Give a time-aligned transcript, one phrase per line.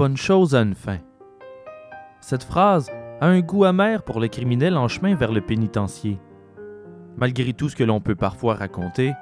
[0.00, 0.96] bonne chose a une fin.
[2.22, 2.88] Cette phrase
[3.20, 6.18] a un goût amer pour le criminel en chemin vers le pénitencier.
[7.18, 9.12] Malgré tout ce que l'on peut parfois raconter,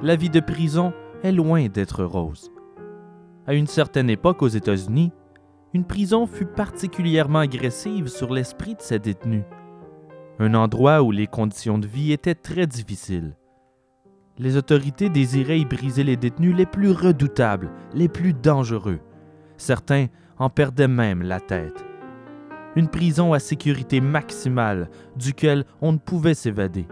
[0.00, 0.92] la vie de prison
[1.24, 2.52] est loin d'être rose.
[3.48, 5.10] À une certaine époque aux États-Unis,
[5.72, 9.42] une prison fut particulièrement agressive sur l'esprit de ses détenus.
[10.38, 13.36] Un endroit où les conditions de vie étaient très difficiles.
[14.38, 19.00] Les autorités désiraient y briser les détenus les plus redoutables, les plus dangereux.
[19.56, 20.06] Certains
[20.38, 21.84] en perdaient même la tête.
[22.76, 26.86] Une prison à sécurité maximale, duquel on ne pouvait s'évader.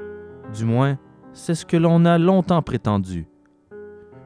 [0.55, 0.99] Du moins,
[1.33, 3.27] c'est ce que l'on a longtemps prétendu.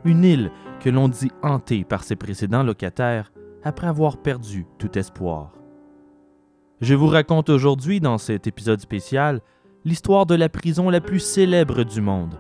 [0.05, 3.33] Une île que l'on dit hantée par ses précédents locataires
[3.65, 5.53] après avoir perdu tout espoir.
[6.81, 9.41] Je vous raconte aujourd'hui, dans cet épisode spécial,
[9.85, 12.39] l'histoire de la prison la plus célèbre du monde.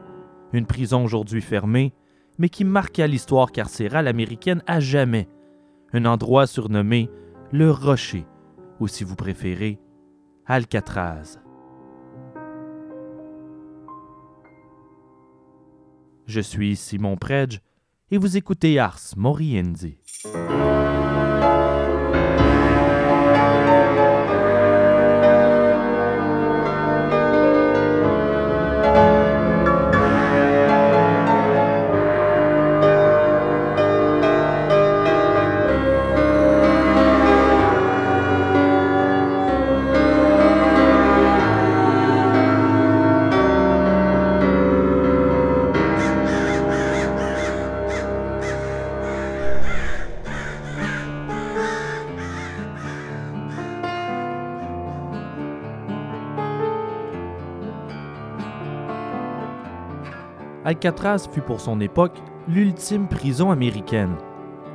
[0.52, 1.94] Une prison aujourd'hui fermée,
[2.38, 5.26] mais qui marqua l'histoire carcérale américaine à jamais.
[5.92, 7.10] Un endroit surnommé
[7.52, 8.26] le Rocher,
[8.80, 9.78] ou si vous préférez,
[10.46, 11.38] Alcatraz.
[16.26, 17.60] Je suis Simon Predge
[18.10, 19.98] et vous écoutez Ars Moriendi.
[60.66, 62.18] Alcatraz fut pour son époque
[62.48, 64.16] l'ultime prison américaine.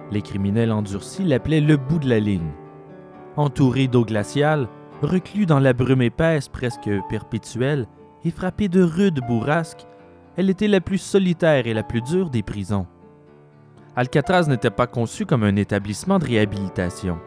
[0.09, 2.53] Les criminels endurcis l'appelaient le bout de la ligne.
[3.35, 4.69] Entourée d'eau glaciale,
[5.01, 7.88] reclus dans la brume épaisse presque perpétuelle
[8.24, 9.85] et frappée de rudes bourrasques,
[10.38, 12.88] elle était la plus solitaire et la plus dure des prisons.
[13.97, 17.19] Alcatraz n'était pas conçu comme un établissement de réhabilitation.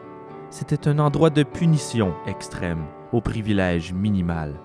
[0.49, 4.55] C'était un endroit de punition extrême, au privilège minimal.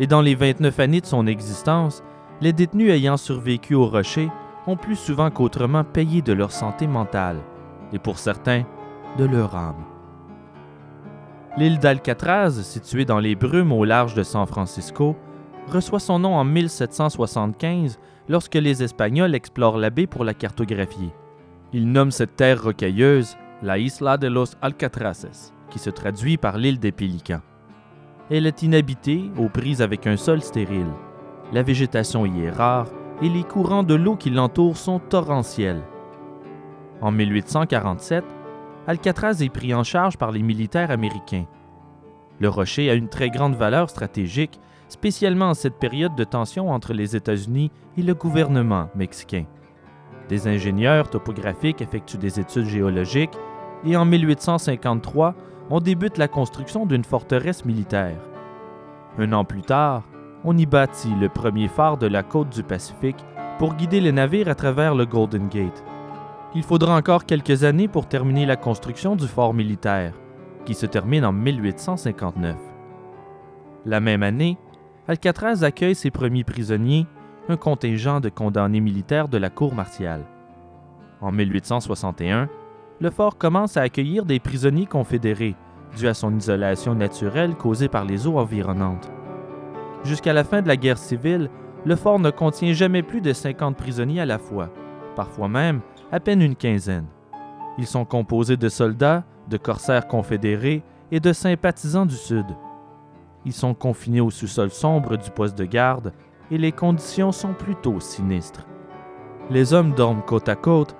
[0.00, 2.02] Et dans les 29 années de son existence,
[2.40, 4.30] les détenus ayant survécu au rocher
[4.66, 7.38] ont plus souvent qu'autrement payé de leur santé mentale,
[7.92, 8.64] et pour certains,
[9.18, 9.84] de leur âme.
[11.56, 15.16] L'île d'Alcatraz, située dans les brumes au large de San Francisco,
[15.68, 21.10] reçoit son nom en 1775 lorsque les Espagnols explorent la baie pour la cartographier.
[21.72, 26.78] Ils nomment cette terre rocailleuse la Isla de los Alcatraces, qui se traduit par l'île
[26.78, 27.40] des Pélicans.
[28.30, 30.92] Elle est inhabitée, aux prises avec un sol stérile.
[31.54, 32.88] La végétation y est rare
[33.22, 35.84] et les courants de l'eau qui l'entourent sont torrentiels.
[37.00, 38.24] En 1847,
[38.88, 41.46] Alcatraz est pris en charge par les militaires américains.
[42.40, 46.92] Le rocher a une très grande valeur stratégique, spécialement en cette période de tension entre
[46.92, 49.44] les États-Unis et le gouvernement mexicain.
[50.28, 53.38] Des ingénieurs topographiques effectuent des études géologiques
[53.84, 55.36] et en 1853,
[55.70, 58.18] on débute la construction d'une forteresse militaire.
[59.18, 60.02] Un an plus tard,
[60.44, 63.24] on y bâtit le premier phare de la côte du Pacifique
[63.58, 65.84] pour guider les navires à travers le Golden Gate.
[66.54, 70.12] Il faudra encore quelques années pour terminer la construction du fort militaire,
[70.64, 72.56] qui se termine en 1859.
[73.86, 74.58] La même année,
[75.08, 77.06] Alcatraz accueille ses premiers prisonniers,
[77.48, 80.24] un contingent de condamnés militaires de la cour martiale.
[81.20, 82.48] En 1861,
[83.00, 85.56] le fort commence à accueillir des prisonniers confédérés,
[85.96, 89.10] dû à son isolation naturelle causée par les eaux environnantes.
[90.04, 91.48] Jusqu'à la fin de la guerre civile,
[91.86, 94.68] le fort ne contient jamais plus de 50 prisonniers à la fois,
[95.16, 95.80] parfois même
[96.12, 97.06] à peine une quinzaine.
[97.78, 102.46] Ils sont composés de soldats, de corsaires confédérés et de sympathisants du Sud.
[103.46, 106.12] Ils sont confinés au sous-sol sombre du poste de garde
[106.50, 108.66] et les conditions sont plutôt sinistres.
[109.50, 110.96] Les hommes dorment côte à côte,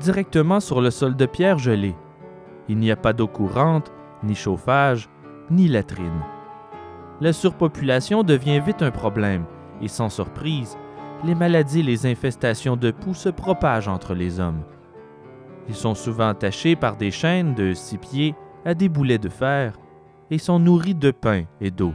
[0.00, 1.94] directement sur le sol de pierre gelé.
[2.68, 5.08] Il n'y a pas d'eau courante, ni chauffage,
[5.50, 6.22] ni latrine
[7.20, 9.44] la surpopulation devient vite un problème
[9.82, 10.76] et sans surprise,
[11.24, 14.62] les maladies et les infestations de poux se propagent entre les hommes.
[15.68, 18.34] Ils sont souvent attachés par des chaînes de six pieds
[18.64, 19.74] à des boulets de fer
[20.30, 21.92] et sont nourris de pain et d'eau.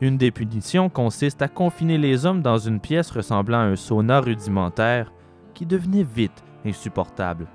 [0.00, 4.20] Une des punitions consiste à confiner les hommes dans une pièce ressemblant à un sauna
[4.20, 5.12] rudimentaire
[5.52, 7.46] qui devenait vite insupportable.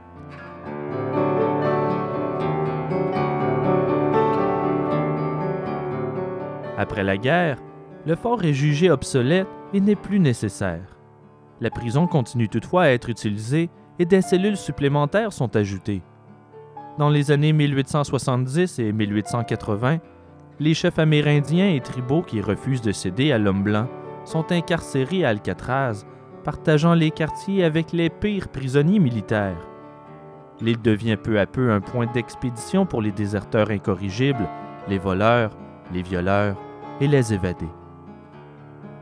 [6.77, 7.57] Après la guerre,
[8.06, 10.98] le fort est jugé obsolète et n'est plus nécessaire.
[11.62, 16.01] La prison continue toutefois à être utilisée et des cellules supplémentaires sont ajoutées.
[16.98, 20.00] Dans les années 1870 et 1880,
[20.60, 23.88] les chefs amérindiens et tribaux qui refusent de céder à l'homme blanc
[24.25, 26.06] sont incarcérés à Alcatraz,
[26.44, 29.68] partageant les quartiers avec les pires prisonniers militaires.
[30.62, 34.48] L'île devient peu à peu un point d'expédition pour les déserteurs incorrigibles,
[34.88, 35.51] les voleurs,
[35.94, 36.56] les violeurs
[37.01, 37.69] et les évadés.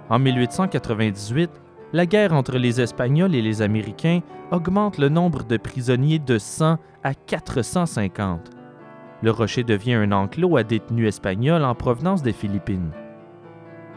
[0.09, 1.49] En 1898,
[1.93, 6.77] la guerre entre les Espagnols et les Américains augmente le nombre de prisonniers de 100
[7.03, 8.49] à 450.
[9.21, 12.91] Le rocher devient un enclos à détenus espagnols en provenance des Philippines.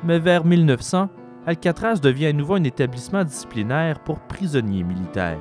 [0.05, 1.09] Mais vers 1900,
[1.47, 5.39] Alcatraz devient à nouveau un établissement disciplinaire pour prisonniers militaires.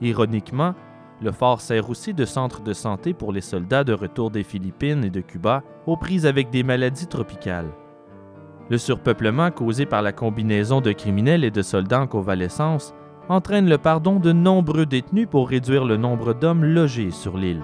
[0.00, 0.74] Ironiquement,
[1.22, 5.04] le fort sert aussi de centre de santé pour les soldats de retour des Philippines
[5.04, 7.70] et de Cuba aux prises avec des maladies tropicales.
[8.68, 12.94] Le surpeuplement causé par la combinaison de criminels et de soldats en convalescence
[13.28, 17.62] entraîne le pardon de nombreux détenus pour réduire le nombre d'hommes logés sur l'île.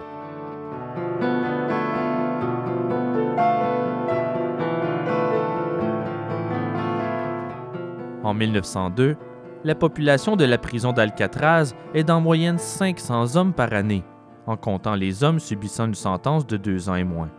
[8.22, 9.16] En 1902,
[9.64, 14.04] la population de la prison d'Alcatraz est d'en moyenne 500 hommes par année,
[14.46, 17.30] en comptant les hommes subissant une sentence de deux ans et moins.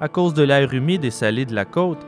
[0.00, 2.04] À cause de l'air humide et salé de la côte,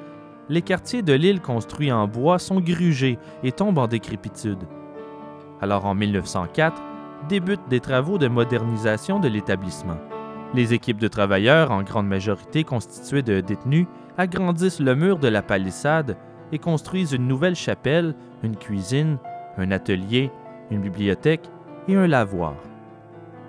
[0.49, 4.65] les quartiers de l'île construits en bois sont grugés et tombent en décrépitude.
[5.61, 6.83] Alors en 1904,
[7.29, 9.99] débutent des travaux de modernisation de l'établissement.
[10.55, 13.87] Les équipes de travailleurs, en grande majorité constituées de détenus,
[14.19, 16.17] agrandissent le mur de la palissade
[16.53, 19.19] et construisent une nouvelle chapelle, une cuisine,
[19.59, 20.31] un atelier,
[20.71, 21.49] une bibliothèque
[21.89, 22.55] et un lavoir.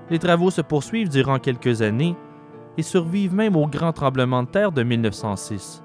[0.10, 2.16] Les travaux se poursuivent durant quelques années
[2.78, 5.84] et survivent même au grand tremblement de terre de 1906.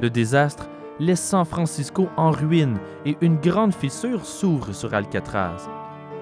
[0.00, 0.68] Le désastre
[0.98, 5.68] laisse San Francisco en ruine et une grande fissure s'ouvre sur Alcatraz.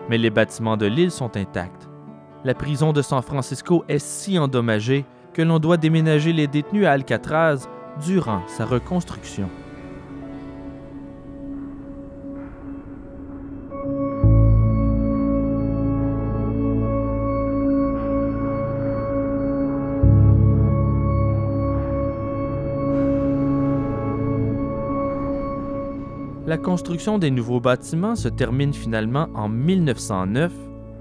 [0.08, 1.88] Mais les bâtiments de l'île sont intacts.
[2.44, 6.92] La prison de San Francisco est si endommagée que l'on doit déménager les détenus à
[6.92, 7.66] Alcatraz
[8.04, 9.48] durant sa reconstruction.
[26.54, 30.52] La construction des nouveaux bâtiments se termine finalement en 1909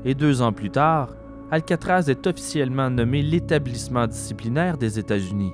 [0.04, 1.10] et deux ans plus tard,
[1.52, 5.52] Alcatraz est officiellement nommé l'établissement disciplinaire des États-Unis.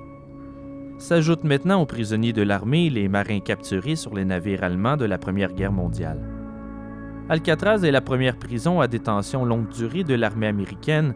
[1.00, 5.18] S'ajoutent maintenant aux prisonniers de l'armée les marins capturés sur les navires allemands de la
[5.18, 6.24] Première Guerre mondiale.
[7.28, 11.14] Alcatraz est la première prison à détention longue durée de l'armée américaine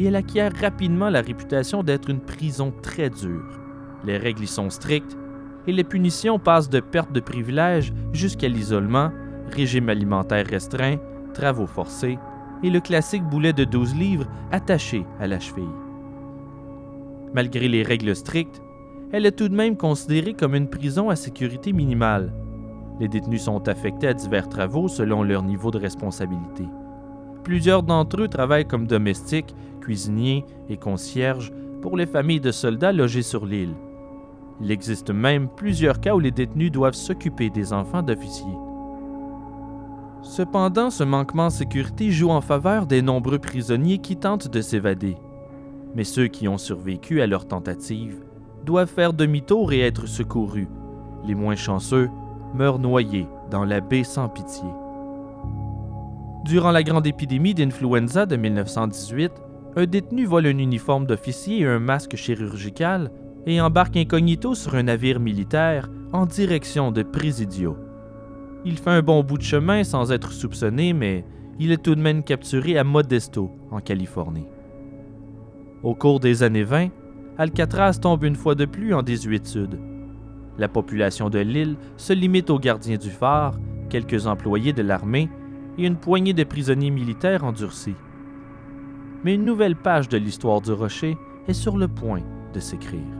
[0.00, 3.60] et elle acquiert rapidement la réputation d'être une prison très dure.
[4.02, 5.16] Les règles y sont strictes
[5.66, 9.10] et les punitions passent de perte de privilèges jusqu'à l'isolement,
[9.50, 10.96] régime alimentaire restreint,
[11.34, 12.18] travaux forcés
[12.62, 15.64] et le classique boulet de 12 livres attaché à la cheville.
[17.34, 18.62] Malgré les règles strictes,
[19.12, 22.32] elle est tout de même considérée comme une prison à sécurité minimale.
[22.98, 26.64] Les détenus sont affectés à divers travaux selon leur niveau de responsabilité.
[27.44, 33.22] Plusieurs d'entre eux travaillent comme domestiques, cuisiniers et concierges pour les familles de soldats logés
[33.22, 33.74] sur l'île.
[34.60, 38.46] Il existe même plusieurs cas où les détenus doivent s'occuper des enfants d'officiers.
[40.22, 45.16] Cependant, ce manquement de sécurité joue en faveur des nombreux prisonniers qui tentent de s'évader.
[45.94, 48.24] Mais ceux qui ont survécu à leur tentative
[48.64, 50.68] doivent faire demi-tour et être secourus.
[51.24, 52.10] Les moins chanceux
[52.54, 54.68] meurent noyés dans la baie sans pitié.
[56.44, 59.32] Durant la grande épidémie d'influenza de 1918,
[59.76, 63.10] un détenu vole un uniforme d'officier et un masque chirurgical
[63.46, 67.76] et embarque incognito sur un navire militaire en direction de Presidio.
[68.64, 71.24] Il fait un bon bout de chemin sans être soupçonné, mais
[71.58, 74.48] il est tout de même capturé à Modesto, en Californie.
[75.82, 76.88] Au cours des années 20,
[77.38, 79.78] Alcatraz tombe une fois de plus en désuétude.
[80.58, 85.28] La population de l'île se limite aux gardiens du phare, quelques employés de l'armée
[85.78, 87.94] et une poignée de prisonniers militaires endurcis.
[89.22, 92.22] Mais une nouvelle page de l'histoire du rocher est sur le point
[92.54, 93.15] de s'écrire.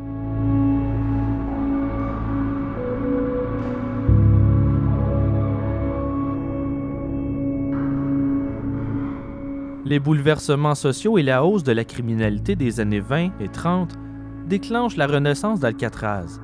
[9.86, 13.96] Les bouleversements sociaux et la hausse de la criminalité des années 20 et 30
[14.48, 16.40] déclenchent la renaissance d'Alcatraz.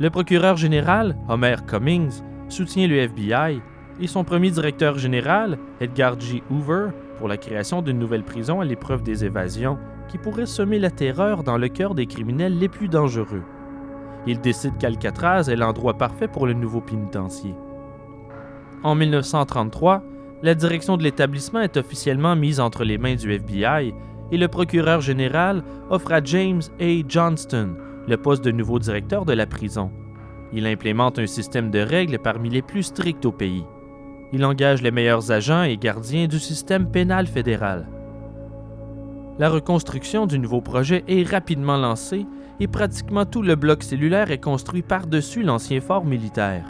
[0.00, 3.60] Le procureur général, Homer Cummings, soutient le FBI
[4.00, 6.42] et son premier directeur général, Edgar G.
[6.50, 6.88] Hoover,
[7.18, 11.42] pour la création d'une nouvelle prison à l'épreuve des évasions qui pourrait semer la terreur
[11.42, 13.42] dans le cœur des criminels les plus dangereux.
[14.26, 17.54] Il décide qu'Alcatraz est l'endroit parfait pour le nouveau pénitencier.
[18.82, 20.02] En 1933,
[20.42, 23.94] la direction de l'établissement est officiellement mise entre les mains du FBI
[24.30, 27.02] et le procureur général offre à James A.
[27.08, 27.76] Johnston
[28.08, 29.92] le poste de nouveau directeur de la prison.
[30.52, 33.66] Il implémente un système de règles parmi les plus stricts au pays.
[34.32, 37.86] Il engage les meilleurs agents et gardiens du système pénal fédéral.
[39.38, 42.26] La reconstruction du nouveau projet est rapidement lancée
[42.58, 46.64] et pratiquement tout le bloc cellulaire est construit par-dessus l'ancien fort militaire.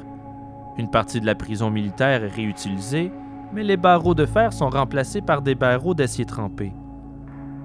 [0.77, 3.11] Une partie de la prison militaire est réutilisée,
[3.55, 6.73] mais les barreaux de fer sont remplacés par des barreaux d'acier trempé.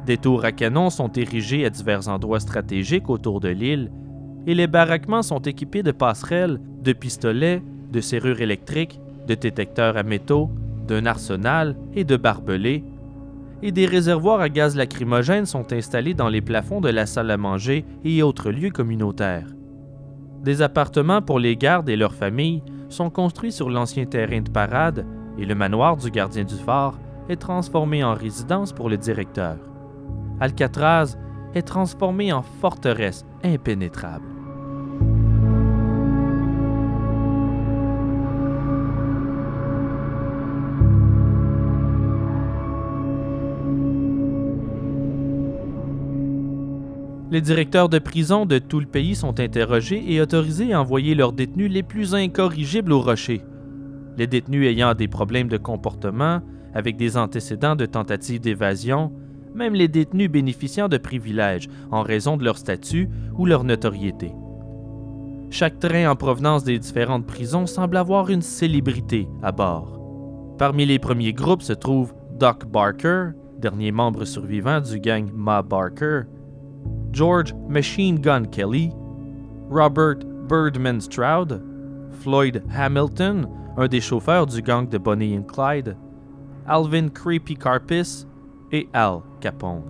[0.05, 3.91] Des tours à canon sont érigées à divers endroits stratégiques autour de l'île,
[4.47, 10.03] et les baraquements sont équipés de passerelles, de pistolets, de serrures électriques, de détecteurs à
[10.03, 10.49] métaux,
[10.87, 12.85] d'un arsenal et de barbelés,
[13.63, 17.37] et des réservoirs à gaz lacrymogène sont installés dans les plafonds de la salle à
[17.37, 19.47] manger et autres lieux communautaires.
[20.43, 25.05] Des appartements pour les gardes et leurs familles sont construits sur l'ancien terrain de parade
[25.37, 29.55] et le manoir du gardien du phare est transformé en résidence pour le directeur.
[30.41, 31.15] Alcatraz
[31.55, 34.32] est transformé en forteresse impénétrable.
[47.33, 51.33] Les directeurs de prison de tout le pays sont interrogés et autorisés à envoyer leurs
[51.33, 53.41] détenus les plus incorrigibles au rocher.
[54.19, 56.41] Les détenus ayant des problèmes de comportement,
[56.75, 59.11] avec des antécédents de tentatives d'évasion,
[59.55, 64.31] même les détenus bénéficiant de privilèges en raison de leur statut ou leur notoriété.
[65.49, 69.99] Chaque train en provenance des différentes prisons semble avoir une célébrité à bord.
[70.59, 76.25] Parmi les premiers groupes se trouve Doc Barker, dernier membre survivant du gang Ma Barker,
[77.13, 78.91] George Machine Gun Kelly,
[79.69, 81.61] Robert Birdman Stroud,
[82.23, 85.95] Floyd Hamilton, un des chauffeurs du gang de Bonnie and Clyde,
[86.67, 88.25] Alvin Creepy Carpis
[88.71, 89.83] et Al Capone.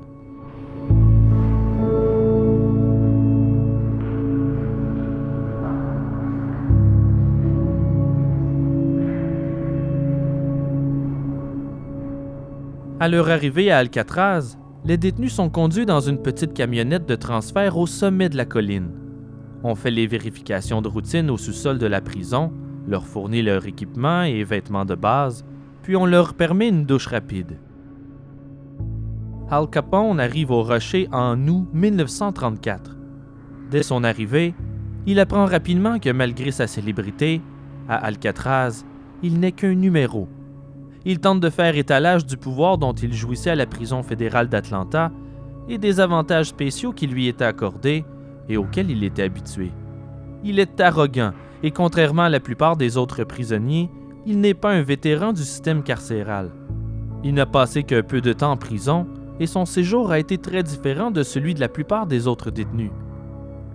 [13.00, 17.78] À leur arrivée à Alcatraz, les détenus sont conduits dans une petite camionnette de transfert
[17.78, 18.92] au sommet de la colline.
[19.64, 22.52] On fait les vérifications de routine au sous-sol de la prison,
[22.86, 25.46] leur fournit leur équipement et vêtements de base,
[25.84, 27.58] puis on leur permet une douche rapide.
[29.50, 32.98] Al Capone arrive au Rocher en août 1934.
[33.72, 34.54] Dès son arrivée,
[35.06, 37.42] il apprend rapidement que malgré sa célébrité,
[37.88, 38.84] à Alcatraz,
[39.22, 40.28] il n'est qu'un numéro.
[41.06, 45.12] Il tente de faire étalage du pouvoir dont il jouissait à la prison fédérale d'Atlanta
[45.68, 48.06] et des avantages spéciaux qui lui étaient accordés
[48.48, 49.72] et auxquels il était habitué.
[50.44, 53.90] Il est arrogant et contrairement à la plupart des autres prisonniers,
[54.26, 56.52] il n'est pas un vétéran du système carcéral.
[57.24, 59.08] Il n'a passé que peu de temps en prison
[59.40, 62.92] et son séjour a été très différent de celui de la plupart des autres détenus.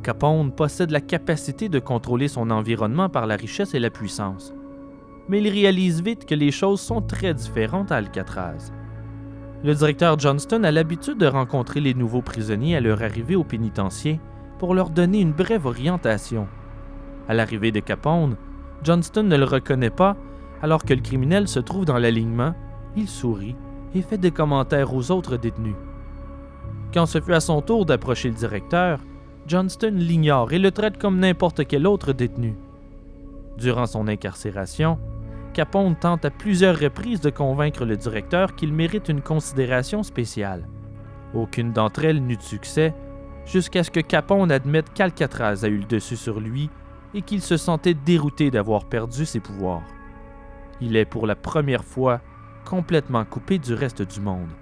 [0.02, 4.54] Capone possède la capacité de contrôler son environnement par la richesse et la puissance.
[5.28, 8.72] Mais il réalise vite que les choses sont très différentes à Alcatraz.
[9.64, 14.20] Le directeur Johnston a l'habitude de rencontrer les nouveaux prisonniers à leur arrivée au pénitencier
[14.58, 16.46] pour leur donner une brève orientation.
[17.28, 18.36] À l'arrivée de Capone,
[18.84, 20.16] Johnston ne le reconnaît pas
[20.62, 22.54] alors que le criminel se trouve dans l'alignement.
[22.96, 23.56] Il sourit
[23.94, 25.76] et fait des commentaires aux autres détenus.
[26.92, 29.00] Quand ce fut à son tour d'approcher le directeur,
[29.46, 32.56] Johnston l'ignore et le traite comme n'importe quel autre détenu.
[33.56, 34.98] Durant son incarcération,
[35.58, 40.68] Capone tente à plusieurs reprises de convaincre le directeur qu'il mérite une considération spéciale.
[41.34, 42.94] Aucune d'entre elles n'eut de succès,
[43.44, 46.70] jusqu'à ce que Capone admette qu'Alcatraz a eu le dessus sur lui
[47.12, 49.82] et qu'il se sentait dérouté d'avoir perdu ses pouvoirs.
[50.80, 52.20] Il est pour la première fois
[52.64, 54.52] complètement coupé du reste du monde.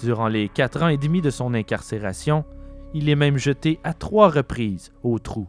[0.00, 2.44] Durant les quatre ans et demi de son incarcération,
[2.92, 5.48] il est même jeté à trois reprises au trou.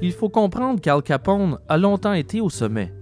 [0.00, 2.92] Il faut comprendre qu'Al Capone a longtemps été au sommet.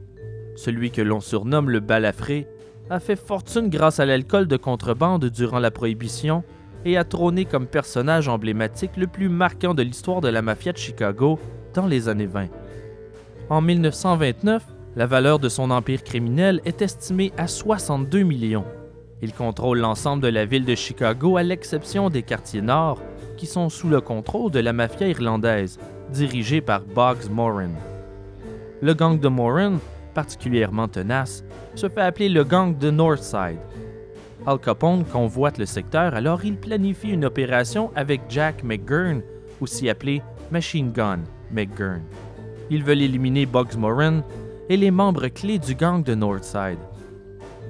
[0.56, 2.46] Celui que l'on surnomme le balafré
[2.88, 6.42] a fait fortune grâce à l'alcool de contrebande durant la Prohibition
[6.86, 10.78] et a trôné comme personnage emblématique le plus marquant de l'histoire de la mafia de
[10.78, 11.38] Chicago
[11.74, 12.46] dans les années 20.
[13.50, 18.64] En 1929, la valeur de son empire criminel est estimée à 62 millions.
[19.20, 23.02] Il contrôle l'ensemble de la ville de Chicago à l'exception des quartiers nord
[23.36, 25.78] qui sont sous le contrôle de la mafia irlandaise,
[26.10, 27.70] dirigée par Boggs Moran.
[28.80, 29.78] Le gang de Moran
[30.16, 31.44] particulièrement tenace,
[31.74, 33.60] se fait appeler le gang de Northside.
[34.46, 39.20] Al Capone convoite le secteur alors il planifie une opération avec Jack McGurn,
[39.60, 41.20] aussi appelé Machine Gun
[41.52, 42.00] McGurn.
[42.70, 44.22] Ils veulent éliminer Bugs Moran
[44.70, 46.78] et les membres clés du gang de Northside.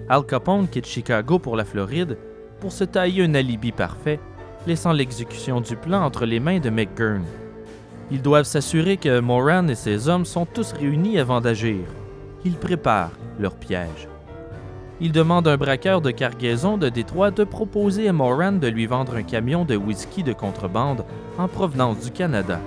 [0.09, 2.17] Al Capone quitte Chicago pour la Floride
[2.61, 4.21] pour se tailler un alibi parfait,
[4.69, 7.25] laissant l'exécution du plan entre les mains de McGurn.
[8.11, 11.85] Ils doivent s'assurer que Moran et ses hommes sont tous réunis avant d'agir.
[12.45, 13.11] Ils préparent
[13.41, 14.09] leur piège.
[15.01, 18.87] Ils demandent à un braqueur de cargaison de Détroit de proposer à Moran de lui
[18.87, 21.05] vendre un camion de whisky de contrebande
[21.37, 22.61] en provenance du Canada.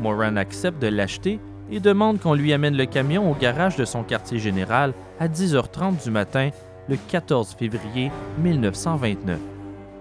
[0.00, 1.40] Moran accepte de l'acheter
[1.70, 6.02] et demande qu'on lui amène le camion au garage de son quartier général à 10h30
[6.04, 6.50] du matin
[6.88, 9.38] le 14 février 1929,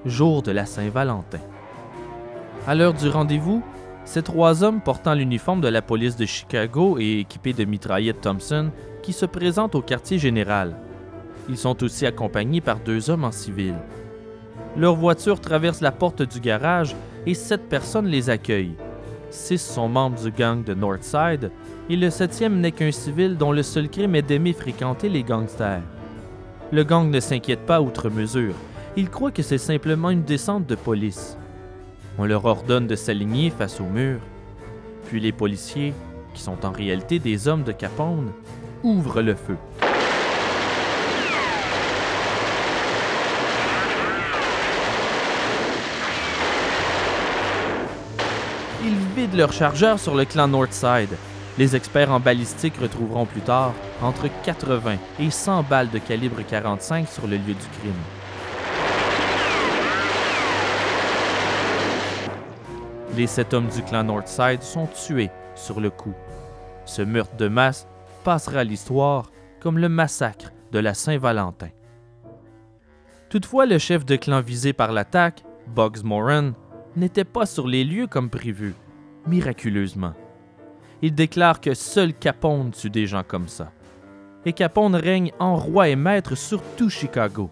[0.05, 1.39] jour de la Saint-Valentin.
[2.65, 3.63] À l'heure du rendez-vous,
[4.07, 8.71] ces trois hommes portant l'uniforme de la police de Chicago et équipés de mitraillettes Thompson
[9.03, 10.77] qui se présentent au quartier général.
[11.49, 13.75] Ils sont aussi accompagnés par deux hommes en civil.
[14.77, 16.95] Leur voiture traverse la porte du garage
[17.25, 18.77] et sept personnes les accueillent.
[19.29, 21.51] Six sont membres du gang de Northside
[21.89, 25.83] et le septième n'est qu'un civil dont le seul crime est d'aimer fréquenter les gangsters.
[26.71, 28.55] Le gang ne s'inquiète pas outre mesure.
[28.95, 31.37] Il croit que c'est simplement une descente de police.
[32.19, 34.19] On leur ordonne de s'aligner face au mur.
[35.07, 35.93] Puis les policiers,
[36.33, 38.31] qui sont en réalité des hommes de Capone,
[38.81, 39.55] ouvrent le feu.
[48.83, 51.15] Ils vident leur chargeur sur le clan Northside.
[51.59, 57.07] Les experts en balistique retrouveront plus tard entre 80 et 100 balles de calibre 45
[57.07, 58.16] sur le lieu du crime.
[63.17, 66.13] Les sept hommes du clan Northside sont tués sur le coup.
[66.85, 67.87] Ce meurtre de masse
[68.23, 71.69] passera l'histoire comme le massacre de la Saint-Valentin.
[73.31, 76.51] Toutefois, le chef de clan visé par l'attaque, Bugs Moran,
[76.95, 78.75] n'était pas sur les lieux comme prévu,
[79.25, 80.13] miraculeusement.
[81.01, 83.71] Il déclare que seul Capone tue des gens comme ça.
[84.45, 87.49] Et Capone règne en roi et maître sur tout Chicago.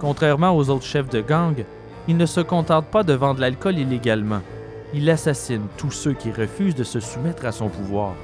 [0.00, 1.64] Contrairement aux autres chefs de gang,
[2.08, 4.40] il ne se contente pas de vendre l'alcool illégalement.
[4.94, 8.14] Il assassine tous ceux qui refusent de se soumettre à son pouvoir.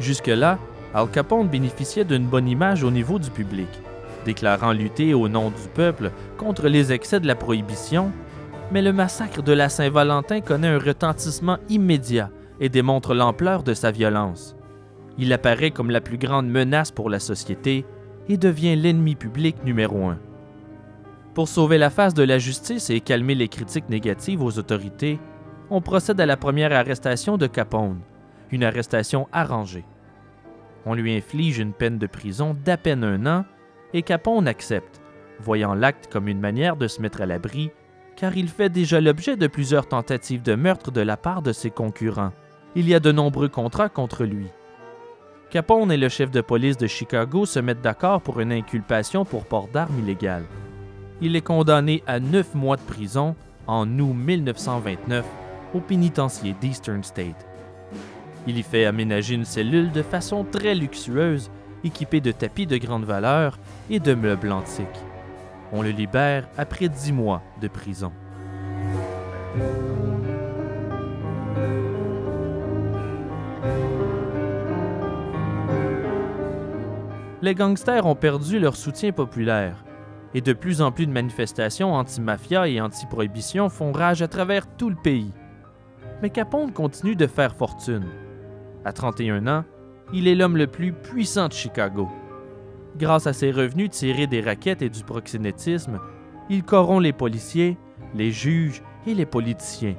[0.00, 0.58] Jusque-là,
[0.94, 3.68] Al Capone bénéficiait d'une bonne image au niveau du public,
[4.24, 8.10] déclarant lutter au nom du peuple contre les excès de la prohibition
[8.72, 13.90] mais le massacre de la Saint-Valentin connaît un retentissement immédiat et démontre l'ampleur de sa
[13.90, 14.56] violence.
[15.18, 17.84] Il apparaît comme la plus grande menace pour la société
[18.30, 20.18] et devient l'ennemi public numéro un.
[21.34, 25.18] Pour sauver la face de la justice et calmer les critiques négatives aux autorités,
[25.70, 28.00] on procède à la première arrestation de Capone,
[28.50, 29.84] une arrestation arrangée.
[30.84, 33.44] On lui inflige une peine de prison d'à peine un an
[33.94, 35.00] et Capone accepte,
[35.40, 37.70] voyant l'acte comme une manière de se mettre à l'abri
[38.16, 41.70] car il fait déjà l'objet de plusieurs tentatives de meurtre de la part de ses
[41.70, 42.32] concurrents.
[42.74, 44.48] Il y a de nombreux contrats contre lui.
[45.50, 49.44] Capone et le chef de police de Chicago se mettent d'accord pour une inculpation pour
[49.44, 50.46] port d'armes illégales.
[51.24, 53.36] Il est condamné à neuf mois de prison
[53.68, 55.24] en août 1929
[55.72, 57.46] au pénitencier d'Eastern State.
[58.48, 61.48] Il y fait aménager une cellule de façon très luxueuse,
[61.84, 64.86] équipée de tapis de grande valeur et de meubles antiques.
[65.72, 68.10] On le libère après dix mois de prison.
[77.42, 79.84] Les gangsters ont perdu leur soutien populaire
[80.34, 84.88] et de plus en plus de manifestations anti-mafia et anti-prohibition font rage à travers tout
[84.88, 85.32] le pays.
[86.22, 88.06] Mais Capone continue de faire fortune.
[88.84, 89.64] À 31 ans,
[90.12, 92.08] il est l'homme le plus puissant de Chicago.
[92.96, 95.98] Grâce à ses revenus tirés des raquettes et du proxénétisme,
[96.50, 97.78] il corrompt les policiers,
[98.14, 99.96] les juges et les politiciens.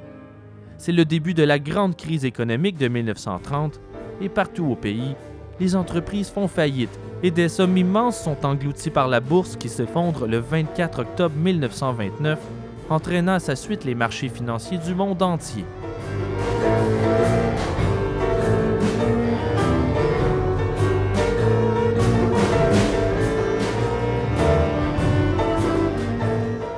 [0.78, 3.80] C'est le début de la grande crise économique de 1930
[4.20, 5.16] et partout au pays,
[5.60, 10.26] les entreprises font faillite et des sommes immenses sont englouties par la bourse qui s'effondre
[10.26, 12.38] le 24 octobre 1929,
[12.90, 15.64] entraînant à sa suite les marchés financiers du monde entier.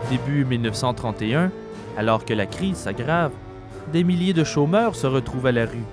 [0.09, 1.51] début 1931,
[1.99, 3.33] alors que la crise s'aggrave,
[3.93, 5.85] des milliers de chômeurs se retrouvent à la rue.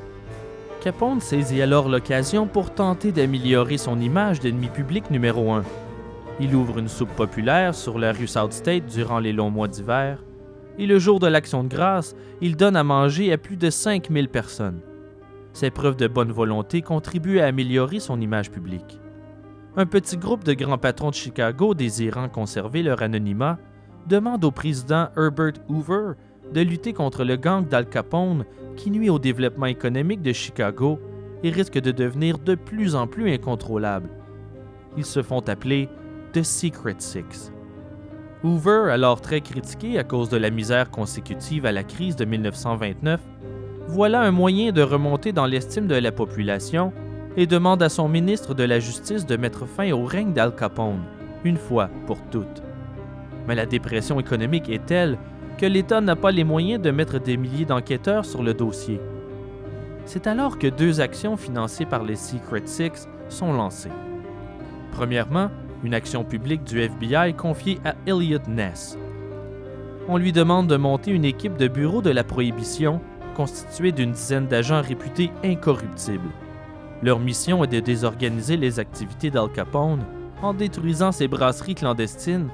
[0.84, 5.64] Capone saisit alors l'occasion pour tenter d'améliorer son image d'ennemi public numéro un.
[6.42, 10.22] Il ouvre une soupe populaire sur la rue South State durant les longs mois d'hiver,
[10.78, 14.28] et le jour de l'Action de grâce, il donne à manger à plus de 5000
[14.28, 14.82] personnes.
[15.54, 19.00] Ces preuves de bonne volonté contribuent à améliorer son image publique.
[19.78, 23.58] Un petit groupe de grands patrons de Chicago désirant conserver leur anonymat
[24.06, 26.16] demande au président Herbert Hoover
[26.54, 28.44] de lutter contre le gang d'Al Capone
[28.76, 31.00] qui nuit au développement économique de Chicago
[31.44, 34.10] et risque de devenir de plus en plus incontrôlable.
[34.98, 35.90] Ils se font appeler
[36.34, 37.52] The Secret Six.
[38.44, 43.22] Hoover, alors très critiqué à cause de la misère consécutive à la crise de 1929,
[43.88, 46.94] voilà un moyen de remonter dans l'estime de la population
[47.38, 51.02] et demande à son ministre de la Justice de mettre fin au règne d'Al Capone,
[51.44, 52.64] une fois pour toutes.
[53.48, 55.18] Mais la dépression économique est telle
[55.58, 59.00] que l'État n'a pas les moyens de mettre des milliers d'enquêteurs sur le dossier.
[60.06, 63.92] C'est alors que deux actions financées par les Secret Six sont lancées.
[64.92, 65.50] Premièrement,
[65.84, 68.98] une action publique du FBI confiée à Elliot Ness.
[70.08, 73.00] On lui demande de monter une équipe de bureau de la prohibition
[73.36, 76.30] constituée d'une dizaine d'agents réputés incorruptibles.
[77.02, 80.04] Leur mission est de désorganiser les activités d'Al Capone
[80.42, 82.50] en détruisant ses brasseries clandestines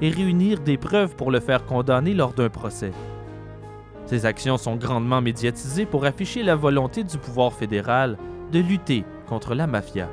[0.00, 2.92] et réunir des preuves pour le faire condamner lors d'un procès.
[4.06, 8.16] Ces actions sont grandement médiatisées pour afficher la volonté du pouvoir fédéral
[8.50, 10.08] de lutter contre la mafia.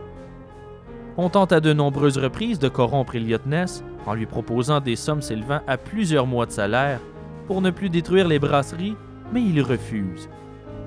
[1.18, 5.24] On tente à de nombreuses reprises de corrompre Elliot Ness en lui proposant des sommes
[5.24, 7.00] s'élevant à plusieurs mois de salaire
[7.48, 8.96] pour ne plus détruire les brasseries,
[9.34, 10.30] mais il refuse.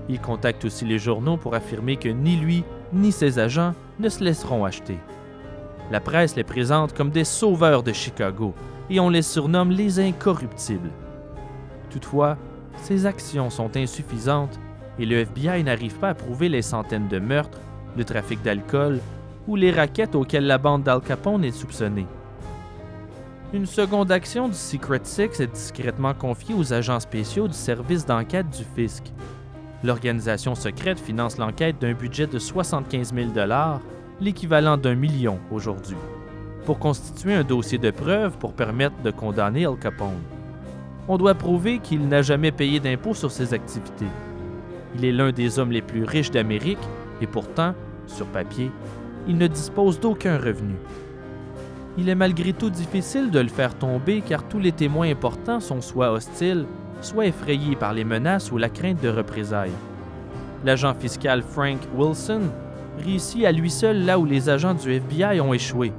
[0.08, 4.22] Il contacte aussi les journaux pour affirmer que ni lui ni ses agents ne se
[4.22, 4.98] laisseront acheter.
[5.90, 8.54] La presse les présente comme des sauveurs de Chicago
[8.90, 10.90] et on les surnomme les incorruptibles.
[11.90, 12.36] Toutefois,
[12.82, 14.58] ces actions sont insuffisantes
[14.98, 17.60] et le FBI n'arrive pas à prouver les centaines de meurtres,
[17.96, 19.00] le trafic d'alcool
[19.46, 22.06] ou les raquettes auxquelles la bande d'Al Capone est soupçonnée.
[23.52, 28.48] Une seconde action du Secret Six est discrètement confiée aux agents spéciaux du service d'enquête
[28.50, 29.04] du fisc.
[29.82, 33.30] L'organisation secrète finance l'enquête d'un budget de 75 000
[34.20, 35.96] l'équivalent d'un million aujourd'hui,
[36.64, 40.20] pour constituer un dossier de preuve pour permettre de condamner Al Capone.
[41.08, 44.06] On doit prouver qu'il n'a jamais payé d'impôts sur ses activités.
[44.96, 46.78] Il est l'un des hommes les plus riches d'Amérique
[47.20, 47.74] et pourtant,
[48.06, 48.70] sur papier,
[49.26, 50.74] il ne dispose d'aucun revenu.
[51.98, 55.80] Il est malgré tout difficile de le faire tomber car tous les témoins importants sont
[55.80, 56.66] soit hostiles,
[57.00, 59.72] soit effrayés par les menaces ou la crainte de représailles.
[60.64, 62.42] L'agent fiscal Frank Wilson
[63.04, 65.92] réussit à lui seul là où les agents du FBI ont échoué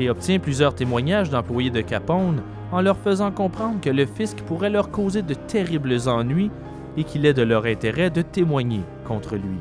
[0.00, 4.70] et obtient plusieurs témoignages d'employés de Capone en leur faisant comprendre que le fisc pourrait
[4.70, 6.50] leur causer de terribles ennuis
[6.96, 9.58] et qu'il est de leur intérêt de témoigner contre lui.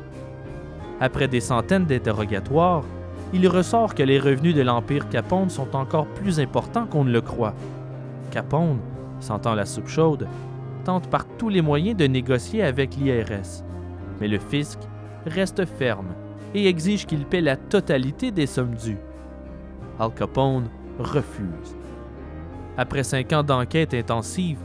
[1.02, 2.86] Après des centaines d'interrogatoires,
[3.34, 7.22] il ressort que les revenus de l'Empire Capone sont encore plus importants qu'on ne le
[7.22, 7.54] croit.
[8.32, 8.80] Capone,
[9.20, 10.26] sentant la soupe chaude,
[10.86, 13.64] tente par tous les moyens de négocier avec l'IRS.
[14.22, 14.80] Mais le fisc
[15.26, 16.14] reste ferme
[16.56, 18.98] et exige qu'il paie la totalité des sommes dues.
[20.00, 21.76] Al Capone refuse.
[22.78, 24.60] Après cinq ans d'enquête intensive,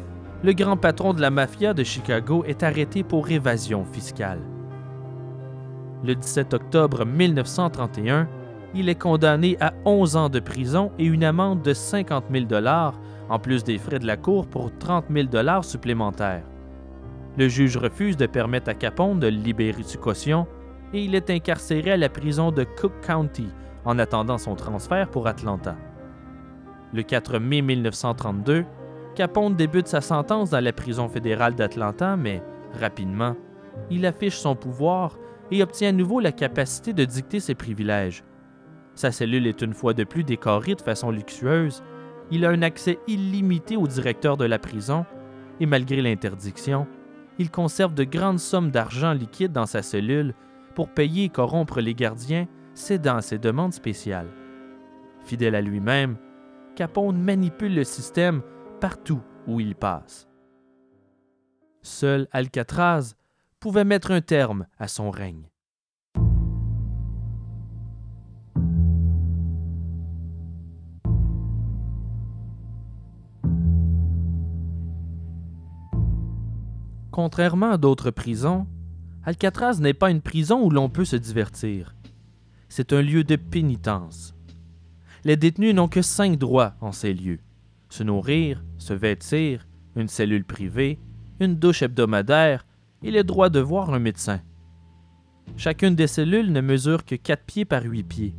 [0.44, 4.38] le grand patron de la mafia de Chicago est arrêté pour évasion fiscale.
[6.05, 8.29] Le 17 octobre 1931,
[8.75, 12.47] il est condamné à 11 ans de prison et une amende de 50 000
[13.29, 16.44] en plus des frais de la cour pour 30 000 supplémentaires.
[17.37, 20.47] Le juge refuse de permettre à Capone de libérer sous caution
[20.92, 23.49] et il est incarcéré à la prison de Cook County
[23.85, 25.77] en attendant son transfert pour Atlanta.
[26.92, 28.64] Le 4 mai 1932,
[29.14, 32.42] Capone débute sa sentence dans la prison fédérale d'Atlanta, mais
[32.73, 33.37] rapidement,
[33.90, 35.18] il affiche son pouvoir
[35.51, 38.25] et obtient à nouveau la capacité de dicter ses privilèges.
[38.94, 41.83] Sa cellule est une fois de plus décorée de façon luxueuse,
[42.31, 45.05] il a un accès illimité au directeur de la prison,
[45.61, 46.87] et malgré l'interdiction,
[47.38, 50.35] il conserve de grandes sommes d'argent liquide dans sa cellule
[50.75, 54.31] pour payer et corrompre les gardiens cédant à ses demandes spéciales.
[55.25, 56.17] Fidèle à lui-même,
[56.77, 58.43] Capone manipule le système
[58.81, 60.29] partout où il passe.
[61.83, 63.15] Seul Alcatraz
[63.61, 65.49] pouvait mettre un terme à son règne.
[77.11, 78.67] Contrairement à d'autres prisons,
[79.23, 81.94] Alcatraz n'est pas une prison où l'on peut se divertir.
[82.68, 84.35] C'est un lieu de pénitence.
[85.24, 87.40] Les détenus n'ont que cinq droits en ces lieux
[87.94, 90.98] se nourrir, se vêtir, une cellule privée,
[91.38, 92.66] une douche hebdomadaire
[93.03, 94.40] et le droit de voir un médecin.
[95.57, 98.35] Chacune des cellules ne mesure que 4 pieds par 8 pieds.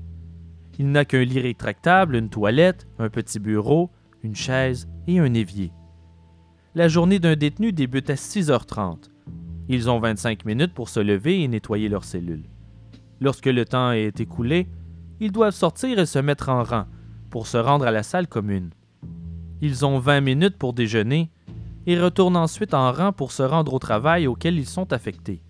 [0.78, 3.92] Il n'a qu'un lit rétractable, une toilette, un petit bureau,
[4.24, 5.72] une chaise et un évier.
[6.74, 9.10] La journée d'un détenu débute à 6h30.
[9.70, 12.50] Ils ont 25 minutes pour se lever et nettoyer leurs cellules.
[13.22, 14.68] Lorsque le temps est écoulé,
[15.20, 16.86] ils doivent sortir et se mettre en rang
[17.30, 18.72] pour se rendre à la salle commune.
[19.62, 21.32] Ils ont 20 minutes pour déjeuner
[21.88, 25.42] et retournent ensuite en rang pour se rendre au travail auquel ils sont affectés.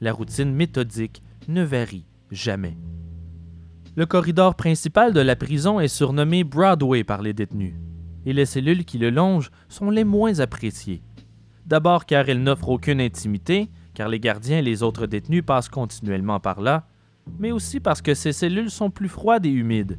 [0.00, 2.76] La routine méthodique ne varie jamais.
[3.96, 7.74] Le corridor principal de la prison est surnommé Broadway par les détenus,
[8.24, 11.02] et les cellules qui le longent sont les moins appréciées.
[11.66, 13.68] D'abord car elles n'offrent aucune intimité,
[14.00, 16.86] car les gardiens et les autres détenus passent continuellement par là,
[17.38, 19.98] mais aussi parce que ces cellules sont plus froides et humides.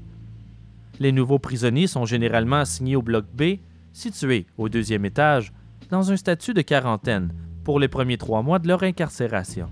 [1.00, 3.60] Les nouveaux prisonniers sont généralement assignés au bloc B,
[3.94, 5.54] situé au deuxième étage,
[5.92, 7.32] dans un statut de quarantaine
[7.64, 9.70] pour les premiers trois mois de leur incarcération.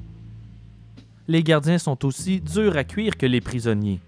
[1.28, 4.00] Les gardiens sont aussi durs à cuire que les prisonniers.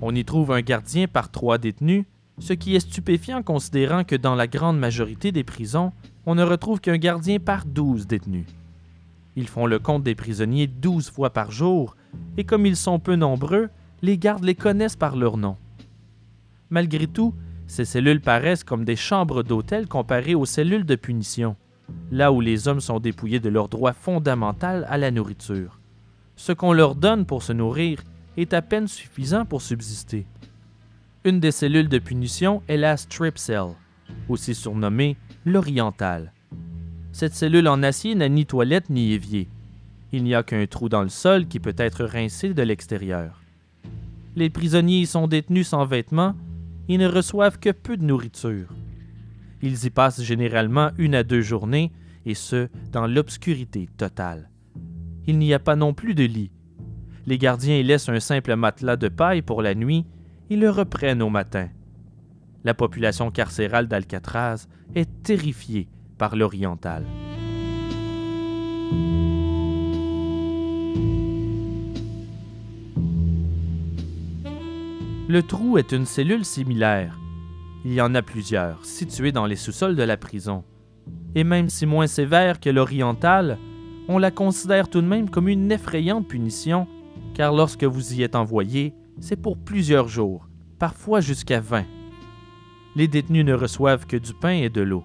[0.00, 2.06] On y trouve un gardien par trois détenus,
[2.38, 5.92] ce qui est stupéfiant considérant que dans la grande majorité des prisons,
[6.24, 8.46] on ne retrouve qu'un gardien par douze détenus.
[9.36, 11.96] Ils font le compte des prisonniers douze fois par jour,
[12.36, 13.68] et comme ils sont peu nombreux,
[14.02, 15.56] les gardes les connaissent par leur nom.
[16.70, 17.34] Malgré tout,
[17.66, 21.56] ces cellules paraissent comme des chambres d'hôtel comparées aux cellules de punition,
[22.10, 25.80] là où les hommes sont dépouillés de leur droit fondamental à la nourriture.
[26.36, 28.02] Ce qu'on leur donne pour se nourrir
[28.36, 30.26] est à peine suffisant pour subsister.
[31.24, 33.74] Une des cellules de punition est la strip cell,
[34.28, 36.32] aussi surnommée l'orientale.
[37.12, 39.48] Cette cellule en acier n'a ni toilette ni évier.
[40.12, 43.40] Il n'y a qu'un trou dans le sol qui peut être rincé de l'extérieur.
[44.36, 46.34] Les prisonniers y sont détenus sans vêtements
[46.88, 48.68] et ne reçoivent que peu de nourriture.
[49.62, 51.92] Ils y passent généralement une à deux journées,
[52.26, 54.50] et ce, dans l'obscurité totale.
[55.26, 56.50] Il n'y a pas non plus de lit,
[57.26, 60.06] les gardiens y laissent un simple matelas de paille pour la nuit
[60.48, 61.68] et le reprennent au matin.
[62.64, 65.88] La population carcérale d'Alcatraz est terrifiée
[66.20, 67.02] par l'oriental.
[75.28, 77.18] Le trou est une cellule similaire.
[77.86, 80.62] Il y en a plusieurs, situées dans les sous-sols de la prison.
[81.34, 83.56] Et même si moins sévère que l'oriental,
[84.06, 86.86] on la considère tout de même comme une effrayante punition
[87.32, 91.86] car lorsque vous y êtes envoyé, c'est pour plusieurs jours, parfois jusqu'à 20.
[92.94, 95.04] Les détenus ne reçoivent que du pain et de l'eau.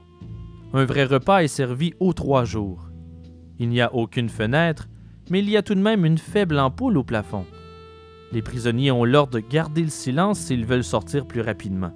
[0.73, 2.89] Un vrai repas est servi aux trois jours.
[3.59, 4.89] Il n'y a aucune fenêtre,
[5.29, 7.45] mais il y a tout de même une faible ampoule au plafond.
[8.31, 11.93] Les prisonniers ont l'ordre de garder le silence s'ils veulent sortir plus rapidement.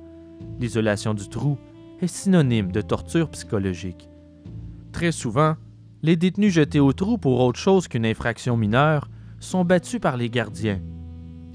[0.59, 1.57] L'isolation du trou
[2.01, 4.09] est synonyme de torture psychologique.
[4.93, 5.55] Très souvent,
[6.01, 10.29] les détenus jetés au trou pour autre chose qu'une infraction mineure sont battus par les
[10.29, 10.79] gardiens.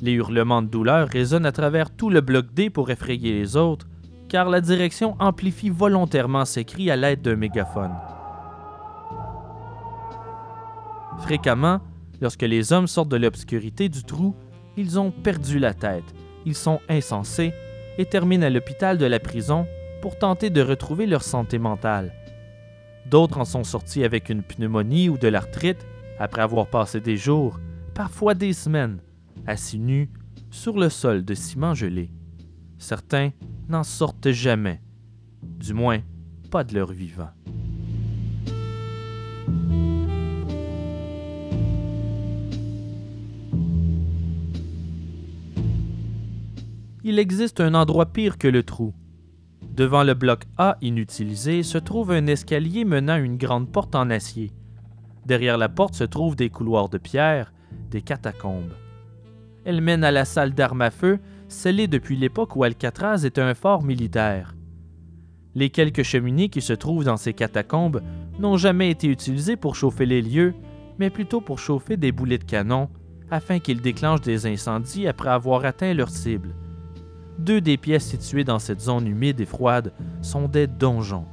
[0.00, 3.88] Les hurlements de douleur résonnent à travers tout le bloc D pour effrayer les autres,
[4.28, 7.92] car la direction amplifie volontairement ces cris à l'aide d'un mégaphone.
[11.18, 11.80] Fréquemment,
[12.20, 14.34] lorsque les hommes sortent de l'obscurité du trou,
[14.76, 17.52] ils ont perdu la tête, ils sont insensés
[17.98, 19.66] et terminent à l'hôpital de la prison
[20.02, 22.12] pour tenter de retrouver leur santé mentale.
[23.10, 25.86] D'autres en sont sortis avec une pneumonie ou de l'arthrite
[26.18, 27.58] après avoir passé des jours
[27.94, 29.00] parfois des semaines,
[29.46, 30.10] assis nus
[30.50, 32.10] sur le sol de ciment gelé.
[32.78, 33.30] Certains
[33.68, 34.80] n'en sortent jamais,
[35.42, 36.00] du moins
[36.50, 37.30] pas de leur vivant.
[47.06, 48.94] Il existe un endroit pire que le trou.
[49.62, 54.08] Devant le bloc A inutilisé se trouve un escalier menant à une grande porte en
[54.08, 54.52] acier.
[55.26, 57.52] Derrière la porte se trouvent des couloirs de pierre
[57.90, 58.72] des catacombes.
[59.64, 61.18] Elle mène à la salle d'armes à feu,
[61.54, 64.54] scellée depuis l'époque où Alcatraz était un fort militaire.
[65.54, 68.02] Les quelques cheminées qui se trouvent dans ces catacombes
[68.38, 70.54] n'ont jamais été utilisées pour chauffer les lieux,
[70.98, 72.88] mais plutôt pour chauffer des boulets de canon,
[73.30, 76.54] afin qu'ils déclenchent des incendies après avoir atteint leur cible.
[77.38, 81.26] Deux des pièces situées dans cette zone humide et froide sont des donjons.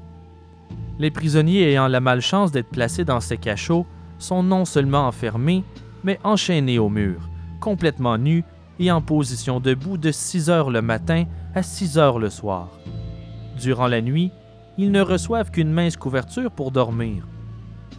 [0.99, 3.87] Les prisonniers ayant la malchance d'être placés dans ces cachots
[4.19, 5.63] sont non seulement enfermés,
[6.03, 7.29] mais enchaînés au mur,
[7.59, 8.43] complètement nus
[8.81, 12.79] et en position debout de 6 heures le matin à 6 heures le soir.
[13.55, 14.31] Durant la nuit,
[14.79, 17.27] ils ne reçoivent qu'une mince couverture pour dormir.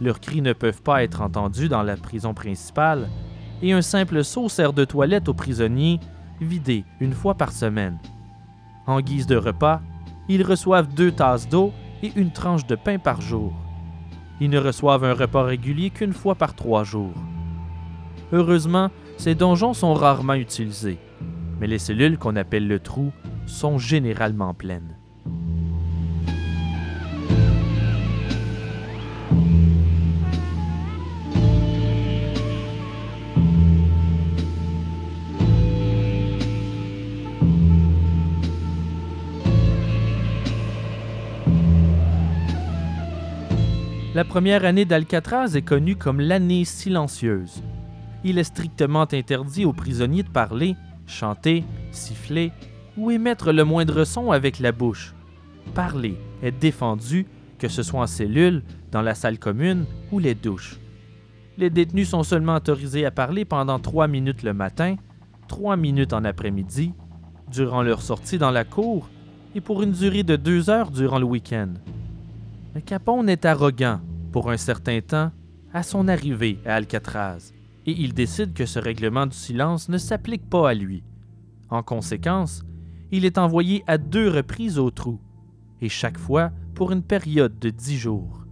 [0.01, 3.07] Leurs cris ne peuvent pas être entendus dans la prison principale
[3.61, 6.01] et un simple seau sert de toilette aux prisonniers,
[6.41, 7.97] vidé une fois par semaine.
[8.85, 9.79] En guise de repas,
[10.27, 13.53] ils reçoivent deux tasses d'eau et une tranche de pain par jour.
[14.41, 17.13] Ils ne reçoivent un repas régulier qu'une fois par trois jours.
[18.33, 18.89] Heureusement,
[19.23, 20.97] ces donjons sont rarement utilisés,
[21.61, 23.13] mais les cellules qu'on appelle le trou
[23.45, 24.97] sont généralement pleines.
[44.13, 47.63] La première année d'Alcatraz est connue comme l'année silencieuse.
[48.23, 52.51] Il est strictement interdit aux prisonniers de parler, chanter, siffler
[52.97, 55.13] ou émettre le moindre son avec la bouche.
[55.73, 57.25] Parler est défendu,
[57.57, 60.79] que ce soit en cellule, dans la salle commune ou les douches.
[61.57, 64.95] Les détenus sont seulement autorisés à parler pendant trois minutes le matin,
[65.47, 66.93] trois minutes en après-midi,
[67.51, 69.09] durant leur sortie dans la cour
[69.55, 71.69] et pour une durée de deux heures durant le week-end.
[72.73, 73.99] Mais Capone est arrogant,
[74.31, 75.31] pour un certain temps,
[75.73, 77.53] à son arrivée à Alcatraz,
[77.85, 81.03] et il décide que ce règlement du silence ne s'applique pas à lui.
[81.69, 82.63] En conséquence,
[83.11, 85.19] il est envoyé à deux reprises au trou,
[85.81, 88.43] et chaque fois pour une période de dix jours.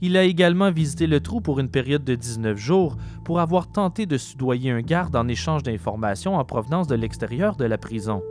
[0.00, 4.06] Il a également visité le trou pour une période de 19 jours pour avoir tenté
[4.06, 8.22] de soudoyer un garde en échange d'informations en provenance de l'extérieur de la prison.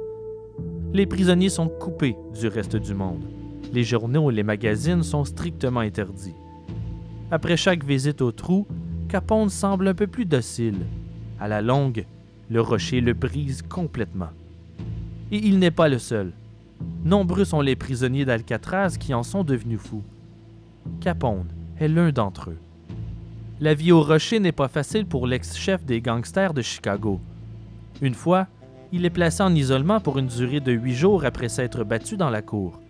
[0.93, 3.23] Les prisonniers sont coupés du reste du monde.
[3.71, 6.35] Les journaux et les magazines sont strictement interdits.
[7.31, 8.67] Après chaque visite au trou,
[9.13, 10.87] Capone semble un peu plus docile.
[11.39, 12.07] À la longue,
[12.49, 14.31] le rocher le brise complètement.
[15.31, 16.31] Et il n'est pas le seul.
[17.05, 20.01] Nombreux sont les prisonniers d'Alcatraz qui en sont devenus fous.
[20.99, 21.45] Capone
[21.79, 22.57] est l'un d'entre eux.
[23.59, 27.21] La vie au rocher n'est pas facile pour l'ex-chef des gangsters de Chicago.
[28.01, 28.47] Une fois,
[28.91, 32.31] il est placé en isolement pour une durée de huit jours après s'être battu dans
[32.31, 32.81] la cour.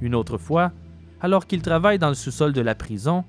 [0.00, 0.72] Une autre fois,
[1.20, 3.22] alors qu'il travaille dans le sous-sol de la prison,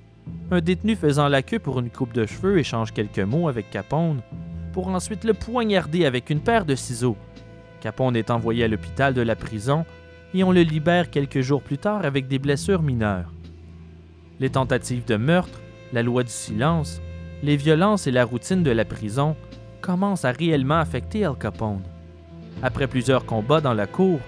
[0.52, 4.22] un détenu faisant la queue pour une coupe de cheveux échange quelques mots avec Capone
[4.72, 7.18] pour ensuite le poignarder avec une paire de ciseaux.
[7.82, 9.86] Capone est envoyé à l'hôpital de la prison
[10.34, 13.34] et on le libère quelques jours plus tard avec des blessures mineures
[14.40, 15.62] les tentatives de meurtre,
[15.94, 17.02] la loi du silence,
[17.44, 19.36] les violences et la routine de la prison
[19.82, 21.82] commencent à réellement affecter Al Capone.
[22.62, 24.20] Après plusieurs combats dans la cour,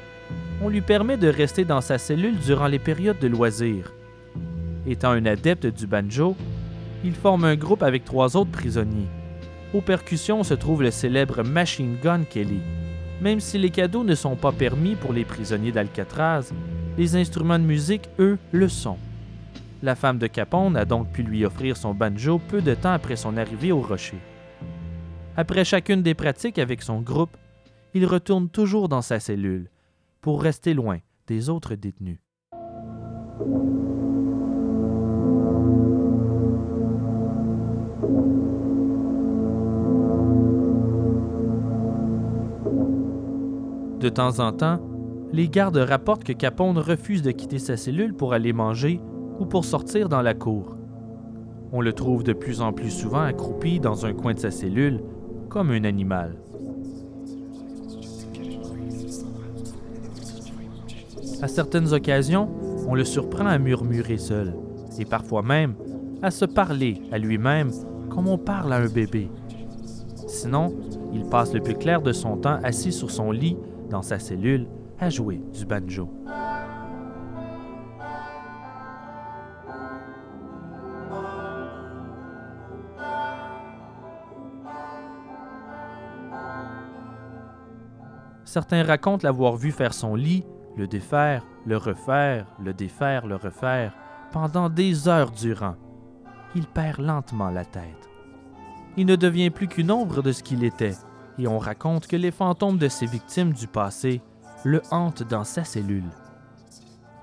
[0.62, 3.94] on lui permet de rester dans sa cellule durant les périodes de loisirs.
[4.88, 6.36] Étant un adepte du banjo,
[7.04, 9.08] il forme un groupe avec trois autres prisonniers.
[9.74, 12.62] Aux percussions se trouve le célèbre Machine Gun Kelly.
[13.22, 16.52] Même si les cadeaux ne sont pas permis pour les prisonniers d'Alcatraz,
[16.98, 18.98] les instruments de musique, eux, le sont.
[19.82, 23.16] La femme de Capone a donc pu lui offrir son banjo peu de temps après
[23.16, 24.18] son arrivée au rocher.
[25.38, 27.36] Après chacune des pratiques avec son groupe,
[27.94, 29.70] il retourne toujours dans sa cellule
[30.22, 32.20] pour rester loin des autres détenus.
[44.06, 44.80] De temps en temps,
[45.34, 49.02] les gardes rapportent que Capone refuse de quitter sa cellule pour aller manger
[49.40, 50.78] ou pour sortir dans la cour.
[51.72, 55.02] On le trouve de plus en plus souvent accroupi dans un coin de sa cellule,
[55.50, 56.36] comme un animal.
[61.42, 62.48] À certaines occasions,
[62.88, 64.54] on le surprend à murmurer seul,
[65.00, 65.74] et parfois même
[66.22, 67.72] à se parler à lui-même
[68.12, 69.32] comme on parle à un bébé.
[70.28, 70.76] Sinon,
[71.12, 73.58] il passe le plus clair de son temps assis sur son lit
[73.90, 74.68] dans sa cellule
[75.00, 76.10] à jouer du banjo.
[88.46, 90.46] Certains racontent l'avoir vu faire son lit,
[90.78, 93.94] le défaire, le refaire, le défaire, le refaire,
[94.32, 95.76] pendant des heures durant.
[96.56, 98.10] Il perd lentement la tête.
[98.96, 100.96] Il ne devient plus qu'une ombre de ce qu'il était,
[101.38, 104.22] et on raconte que les fantômes de ses victimes du passé
[104.64, 106.10] le hantent dans sa cellule.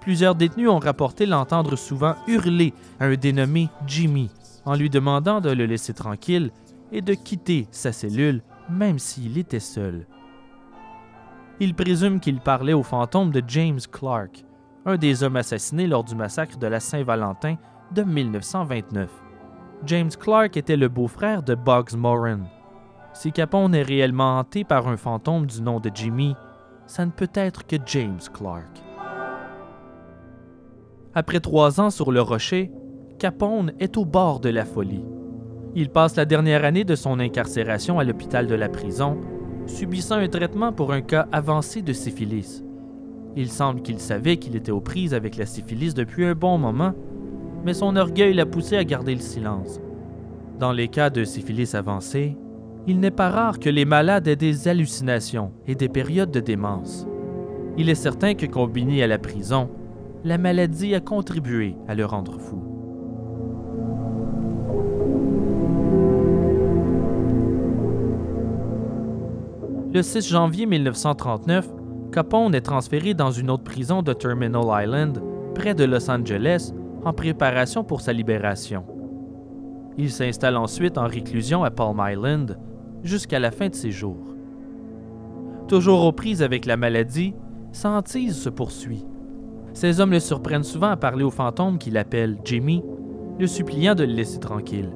[0.01, 4.31] Plusieurs détenus ont rapporté l'entendre souvent hurler à un dénommé Jimmy
[4.65, 6.51] en lui demandant de le laisser tranquille
[6.93, 10.07] et de quitter sa cellule même s'il était seul
[11.63, 14.45] il présume qu'il parlait au fantôme de James Clark,
[14.85, 17.57] un des hommes assassinés lors du massacre de la Saint-Valentin
[17.93, 19.09] de 1929.
[19.87, 22.41] James Clark était le beau-frère de Bugs Moran.
[23.15, 26.35] Si Capone est réellement hanté par un fantôme du nom de Jimmy,
[26.87, 28.83] ça ne peut être que James Clark.
[31.15, 32.71] Après trois ans sur le rocher,
[33.19, 35.05] Capone est au bord de la folie.
[35.75, 39.21] Il passe la dernière année de son incarcération à l'hôpital de la prison
[39.67, 42.65] subissant un traitement pour un cas avancé de syphilis.
[43.37, 46.93] Il semble qu'il savait qu'il était aux prises avec la syphilis depuis un bon moment,
[47.65, 49.81] mais son orgueil l'a poussé à garder le silence.
[50.59, 52.37] Dans les cas de syphilis avancée,
[52.87, 57.07] il n'est pas rare que les malades aient des hallucinations et des périodes de démence.
[57.79, 59.71] Il est certain que combiné à la prison,
[60.25, 62.63] la maladie a contribué à le rendre fou.
[69.95, 71.69] Le 6 janvier 1939,
[72.13, 75.23] Capone est transféré dans une autre prison de Terminal Island,
[75.55, 76.73] près de Los Angeles,
[77.05, 78.85] en préparation pour sa libération.
[79.99, 82.59] Il s'installe ensuite en réclusion à Palm Island
[83.03, 84.37] jusqu'à la fin de ses jours.
[85.69, 87.35] Toujours aux prises avec la maladie,
[87.73, 89.05] sa se poursuit.
[89.73, 92.83] Ces hommes le surprennent souvent à parler au fantôme qu'il appelle Jimmy,
[93.39, 94.91] le suppliant de le laisser tranquille.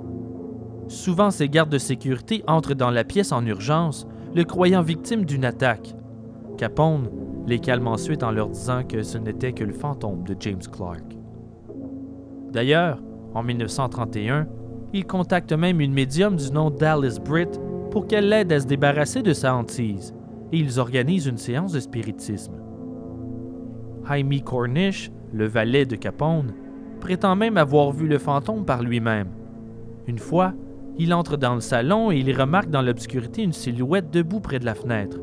[0.88, 5.44] Souvent, ses gardes de sécurité entrent dans la pièce en urgence, le croyant victime d'une
[5.44, 5.94] attaque.
[6.58, 7.10] Capone
[7.46, 11.04] les calme ensuite en leur disant que ce n'était que le fantôme de James Clark.
[12.52, 13.02] D'ailleurs,
[13.34, 14.46] en 1931,
[14.92, 17.60] il contacte même une médium du nom d'Alice Britt
[17.96, 20.14] pour qu'elle l'aide à se débarrasser de sa hantise,
[20.52, 22.52] et ils organisent une séance de spiritisme.
[24.06, 26.52] Jaime Cornish, le valet de Capone,
[27.00, 29.28] prétend même avoir vu le fantôme par lui-même.
[30.06, 30.52] Une fois,
[30.98, 34.66] il entre dans le salon et il remarque dans l'obscurité une silhouette debout près de
[34.66, 35.16] la fenêtre.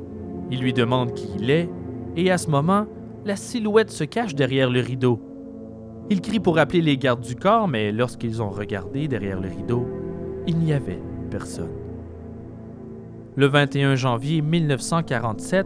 [0.49, 1.69] Il lui demande qui il est,
[2.15, 2.87] et à ce moment,
[3.23, 5.21] la silhouette se cache derrière le rideau.
[6.09, 9.87] Il crie pour appeler les gardes du corps, mais lorsqu'ils ont regardé derrière le rideau,
[10.47, 11.82] il n'y avait personne.
[13.35, 15.65] Le 21 janvier 1947,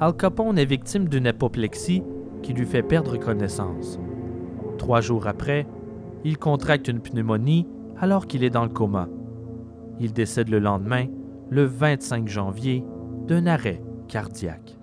[0.00, 2.02] Al Capone est victime d'une apoplexie
[2.42, 4.00] qui lui fait perdre connaissance.
[4.76, 5.68] Trois jours après,
[6.24, 7.68] il contracte une pneumonie
[8.00, 9.08] alors qu'il est dans le coma.
[10.00, 11.06] Il décède le lendemain,
[11.48, 12.84] le 25 janvier,
[13.28, 14.75] d'un arrêt cardiaque.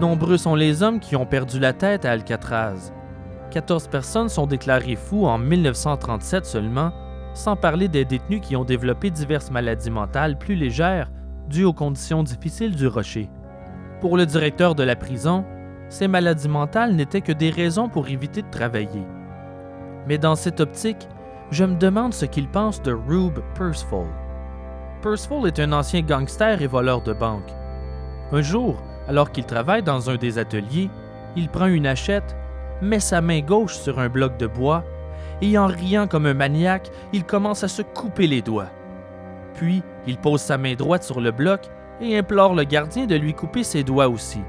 [0.00, 2.90] Nombreux sont les hommes qui ont perdu la tête à Alcatraz.
[3.50, 6.90] 14 personnes sont déclarées fous en 1937 seulement,
[7.34, 11.10] sans parler des détenus qui ont développé diverses maladies mentales plus légères
[11.50, 13.28] dues aux conditions difficiles du rocher.
[14.00, 15.44] Pour le directeur de la prison,
[15.90, 19.04] ces maladies mentales n'étaient que des raisons pour éviter de travailler.
[20.06, 21.08] Mais dans cette optique,
[21.50, 24.08] je me demande ce qu'il pense de Rube Pursfall.
[25.02, 27.52] Pursfall est un ancien gangster et voleur de banque.
[28.32, 28.80] Un jour,
[29.10, 30.88] alors qu'il travaille dans un des ateliers,
[31.34, 32.36] il prend une hachette
[32.80, 34.84] met sa main gauche sur un bloc de bois
[35.42, 38.70] et en riant comme un maniaque, il commence à se couper les doigts.
[39.54, 41.62] Puis, il pose sa main droite sur le bloc
[42.00, 44.42] et implore le gardien de lui couper ses doigts aussi.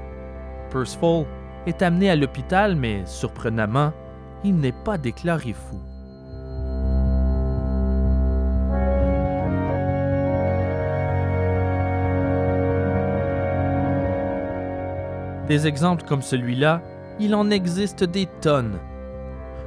[0.70, 1.26] Percival
[1.66, 3.92] est amené à l'hôpital, mais surprenamment,
[4.44, 5.91] il n'est pas déclaré fou.
[15.48, 16.82] Des exemples comme celui-là
[17.18, 18.78] il en existe des tonnes.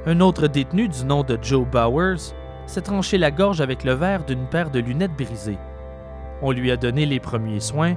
[0.04, 2.34] Un autre détenu du nom de Joe Bowers
[2.66, 5.58] s'est tranché la gorge avec le verre d'une paire de lunettes brisées.
[6.42, 7.94] On lui a donné les premiers soins,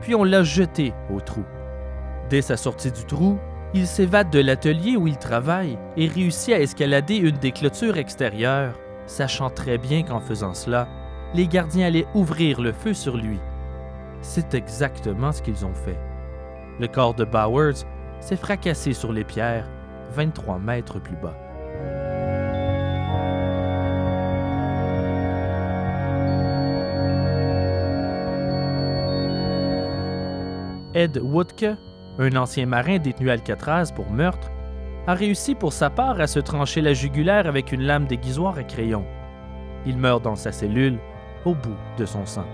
[0.00, 1.44] puis on l'a jeté au trou.
[2.28, 3.38] Dès sa sortie du trou,
[3.74, 8.78] il s'évade de l'atelier où il travaille et réussit à escalader une des clôtures extérieures,
[9.06, 10.86] sachant très bien qu'en faisant cela,
[11.34, 13.40] les gardiens allaient ouvrir le feu sur lui.
[14.20, 15.98] C'est exactement ce qu'ils ont fait.
[16.80, 17.84] Le corps de Bowers
[18.20, 19.68] s'est fracassé sur les pierres
[20.14, 21.36] 23 mètres plus bas.
[30.94, 31.64] Ed Woodke,
[32.18, 34.50] un ancien marin détenu à Alcatraz pour meurtre,
[35.06, 38.62] a réussi pour sa part à se trancher la jugulaire avec une lame déguisoire à
[38.62, 39.04] crayon.
[39.86, 40.98] Il meurt dans sa cellule
[41.44, 42.46] au bout de son sang.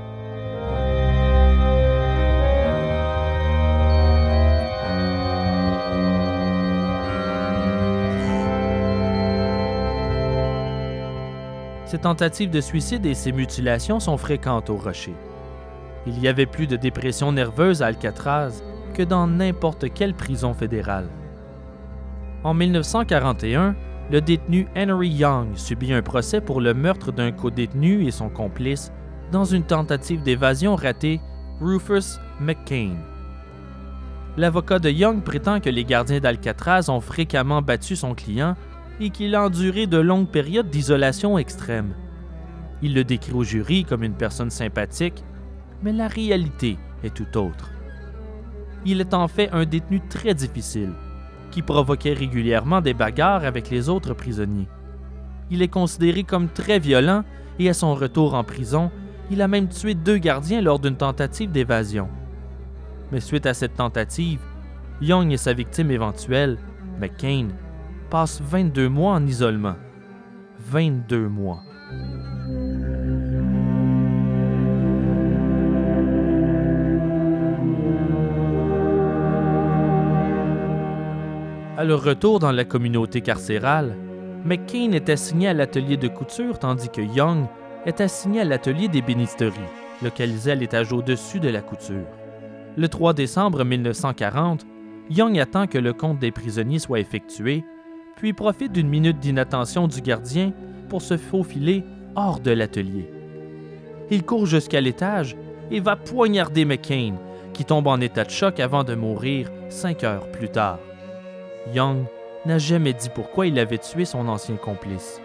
[11.89, 15.15] Ces tentatives de suicide et ces mutilations sont fréquentes au Rocher.
[16.07, 18.63] Il y avait plus de dépression nerveuse à Alcatraz
[18.93, 21.09] que dans n'importe quelle prison fédérale.
[22.45, 23.75] En 1941,
[24.11, 28.93] le détenu Henry Young subit un procès pour le meurtre d'un co-détenu et son complice
[29.33, 31.23] dans une tentative d'évasion ratée,
[31.59, 32.97] Rufus McCain.
[34.37, 38.57] L'avocat de Young prétend que les gardiens d'Alcatraz ont fréquemment battu son client
[39.01, 41.95] et qu'il a enduré de longues périodes d'isolation extrême.
[42.83, 45.25] Il le décrit au jury comme une personne sympathique,
[45.83, 47.71] mais la réalité est tout autre.
[48.85, 50.93] Il est en fait un détenu très difficile,
[51.51, 54.69] qui provoquait régulièrement des bagarres avec les autres prisonniers.
[55.51, 57.25] Il est considéré comme très violent
[57.59, 58.91] et à son retour en prison,
[59.31, 62.09] il a même tué deux gardiens lors d'une tentative d'évasion.
[63.13, 64.41] Mais suite à cette tentative,
[65.01, 66.59] Young et sa victime éventuelle,
[67.01, 67.49] McCain,
[68.11, 69.77] passe 22 mois en isolement.
[70.61, 71.61] 22 mois.
[81.77, 83.95] À leur retour dans la communauté carcérale,
[84.45, 87.47] McCain est assigné à l'atelier de couture tandis que Young
[87.87, 89.55] est assigné à l'atelier d'ébénisterie,
[90.03, 92.07] localisé à l'étage au-dessus de la couture.
[92.77, 94.67] Le 3 décembre 1940,
[95.11, 97.65] Young attend que le compte des prisonniers soit effectué,
[98.19, 100.53] puis profite d'une minute d'inattention du gardien
[100.89, 101.85] pour se faufiler
[102.17, 103.09] hors de l'atelier.
[104.11, 105.37] Il court jusqu'à l'étage
[105.71, 107.15] et va poignarder McCain,
[107.55, 110.81] qui tombe en état de choc avant de mourir cinq heures plus tard.
[111.73, 112.07] Young
[112.45, 115.21] n'a jamais dit pourquoi il avait tué son ancien complice.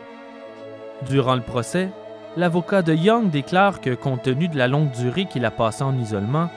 [1.09, 1.89] Durant le procès,
[2.37, 5.97] l'avocat de Young déclare que, compte tenu de la longue durée qu'il a passée en
[5.97, 6.49] isolement,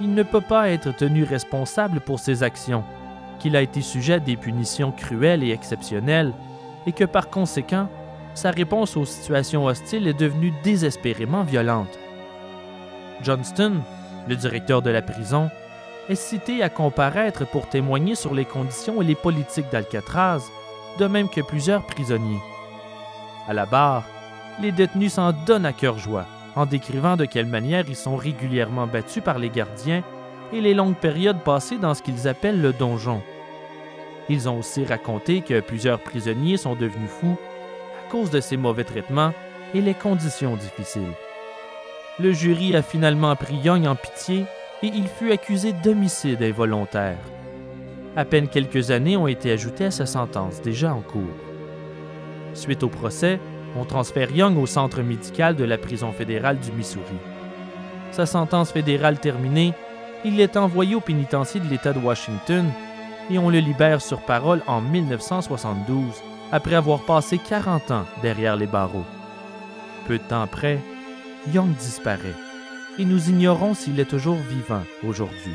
[0.00, 2.82] il ne peut pas être tenu responsable pour ses actions,
[3.38, 6.32] qu'il a été sujet à des punitions cruelles et exceptionnelles,
[6.86, 7.88] et que par conséquent,
[8.34, 11.98] sa réponse aux situations hostiles est devenue désespérément violente.
[13.22, 13.74] Johnston,
[14.28, 15.50] le directeur de la prison,
[16.08, 20.42] est cité à comparaître pour témoigner sur les conditions et les politiques d'Alcatraz,
[20.98, 22.40] de même que plusieurs prisonniers.
[23.48, 24.04] À la barre,
[24.60, 26.26] les détenus s'en donnent à cœur joie
[26.56, 30.02] en décrivant de quelle manière ils sont régulièrement battus par les gardiens
[30.52, 33.22] et les longues périodes passées dans ce qu'ils appellent le donjon.
[34.28, 37.36] Ils ont aussi raconté que plusieurs prisonniers sont devenus fous
[37.98, 39.32] à cause de ces mauvais traitements
[39.74, 41.12] et les conditions difficiles.
[42.18, 44.44] Le jury a finalement pris Young en pitié
[44.82, 47.18] et il fut accusé d'homicide involontaire.
[48.16, 51.22] À peine quelques années ont été ajoutées à sa sentence déjà en cours.
[52.54, 53.40] Suite au procès,
[53.76, 57.18] on transfère Young au centre médical de la prison fédérale du Missouri.
[58.12, 59.72] Sa sentence fédérale terminée,
[60.24, 62.66] il est envoyé au pénitencier de l'État de Washington
[63.30, 66.04] et on le libère sur parole en 1972,
[66.52, 69.04] après avoir passé 40 ans derrière les barreaux.
[70.06, 70.78] Peu de temps après,
[71.52, 72.34] Young disparaît
[72.98, 75.54] et nous ignorons s'il est toujours vivant aujourd'hui.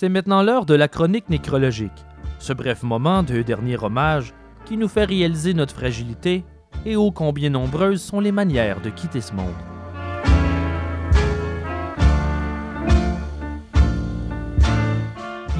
[0.00, 2.06] C'est maintenant l'heure de la chronique nécrologique,
[2.38, 4.32] ce bref moment de dernier hommage
[4.64, 6.44] qui nous fait réaliser notre fragilité
[6.86, 9.48] et ô combien nombreuses sont les manières de quitter ce monde.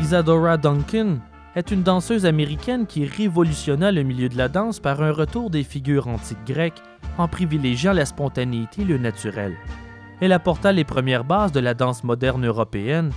[0.00, 1.16] Isadora Duncan
[1.56, 5.64] est une danseuse américaine qui révolutionna le milieu de la danse par un retour des
[5.64, 6.82] figures antiques grecques
[7.18, 9.56] en privilégiant la spontanéité et le naturel.
[10.20, 13.10] Elle apporta les premières bases de la danse moderne européenne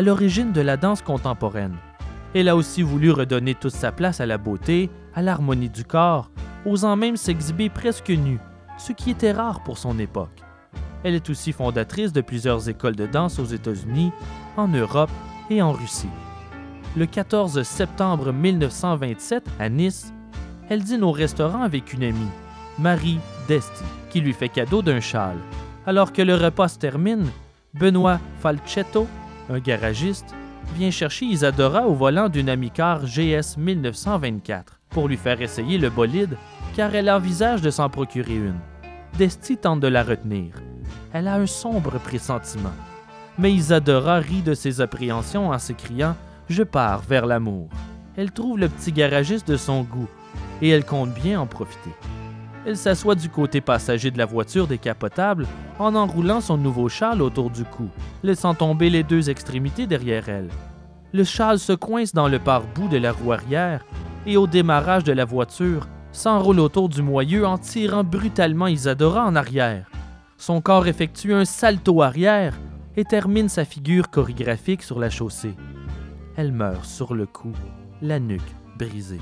[0.00, 1.76] à l'origine de la danse contemporaine.
[2.32, 6.30] Elle a aussi voulu redonner toute sa place à la beauté, à l'harmonie du corps,
[6.64, 8.38] osant même s'exhiber presque nue,
[8.78, 10.42] ce qui était rare pour son époque.
[11.04, 14.10] Elle est aussi fondatrice de plusieurs écoles de danse aux États-Unis,
[14.56, 15.10] en Europe
[15.50, 16.08] et en Russie.
[16.96, 20.14] Le 14 septembre 1927, à Nice,
[20.70, 22.32] elle dîne au restaurant avec une amie,
[22.78, 25.36] Marie Desti, qui lui fait cadeau d'un châle.
[25.84, 27.26] Alors que le repas se termine,
[27.74, 29.06] Benoît Falchetto
[29.50, 30.34] un garagiste,
[30.74, 36.36] vient chercher Isadora au volant d'une Amicar GS 1924 pour lui faire essayer le bolide
[36.76, 38.58] car elle envisage de s'en procurer une.
[39.18, 40.54] Desti tente de la retenir.
[41.12, 42.72] Elle a un sombre pressentiment.
[43.38, 46.16] Mais Isadora rit de ses appréhensions en s'écriant
[46.48, 47.68] Je pars vers l'amour.
[48.16, 50.08] Elle trouve le petit garagiste de son goût
[50.62, 51.90] et elle compte bien en profiter.
[52.66, 55.46] Elle s'assoit du côté passager de la voiture décapotable
[55.78, 57.88] en enroulant son nouveau châle autour du cou,
[58.22, 60.50] laissant tomber les deux extrémités derrière elle.
[61.12, 63.84] Le châle se coince dans le pare-bout de la roue arrière
[64.26, 69.36] et au démarrage de la voiture, s'enroule autour du moyeu en tirant brutalement Isadora en
[69.36, 69.90] arrière.
[70.36, 72.58] Son corps effectue un salto arrière
[72.96, 75.54] et termine sa figure chorégraphique sur la chaussée.
[76.36, 77.52] Elle meurt sur le coup,
[78.02, 78.42] la nuque
[78.78, 79.20] brisée.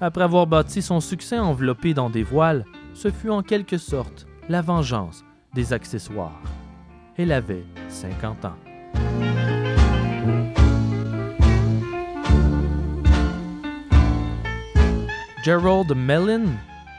[0.00, 4.62] Après avoir bâti son succès enveloppé dans des voiles, ce fut en quelque sorte la
[4.62, 5.24] vengeance
[5.54, 6.40] des accessoires.
[7.16, 8.54] Elle avait 50 ans.
[15.42, 16.44] Gerald Mellon,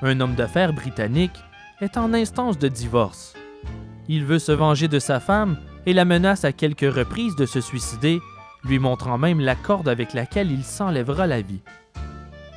[0.01, 1.39] un homme d'affaires britannique,
[1.79, 3.33] est en instance de divorce.
[4.09, 7.61] Il veut se venger de sa femme et la menace à quelques reprises de se
[7.61, 8.19] suicider,
[8.65, 11.61] lui montrant même la corde avec laquelle il s'enlèvera la vie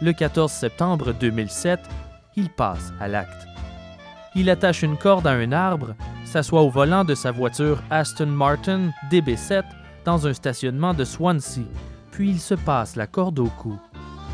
[0.02, 1.78] le 14 septembre 2007,
[2.34, 3.46] il passe à l'acte.
[4.34, 5.94] Il attache une corde à un arbre,
[6.24, 9.62] s'assoit au volant de sa voiture Aston Martin DB7
[10.04, 11.62] dans un stationnement de Swansea,
[12.10, 13.78] puis il se passe la corde au cou,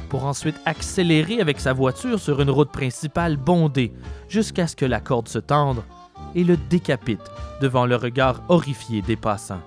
[0.09, 3.93] pour ensuite accélérer avec sa voiture sur une route principale bondée
[4.31, 5.83] jusqu'à ce que la corde se tende
[6.35, 9.63] et le décapite devant le regard horrifié des passants.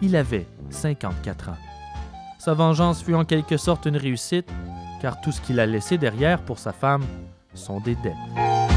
[0.00, 1.58] Il avait 54 ans.
[2.40, 4.50] Sa vengeance fut en quelque sorte une réussite,
[5.02, 7.04] car tout ce qu'il a laissé derrière pour sa femme
[7.54, 8.71] sont des dettes.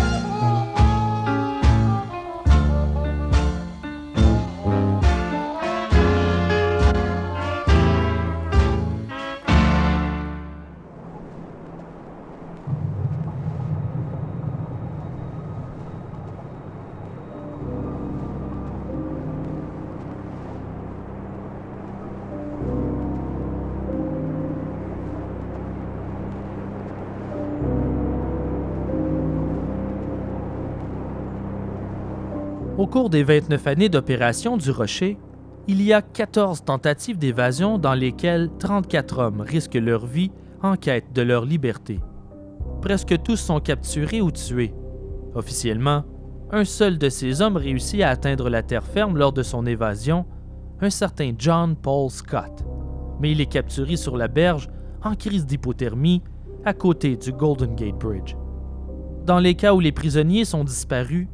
[32.86, 35.18] Au cours des 29 années d'opération du Rocher,
[35.68, 40.30] il y a 14 tentatives d'évasion dans lesquelles 34 hommes risquent leur vie
[40.62, 42.00] en quête de leur liberté.
[42.84, 44.76] Presque tous sont capturés ou tués.
[45.34, 46.04] Officiellement,
[46.52, 50.28] un seul de ces hommes réussit à atteindre la terre ferme lors de son évasion,
[50.80, 52.64] un certain John Paul Scott,
[53.20, 54.70] mais il est capturé sur la berge
[55.04, 56.22] en crise d'hypothermie
[56.66, 58.36] à côté du Golden Gate Bridge.
[59.26, 61.28] Dans les cas où les prisonniers sont disparus,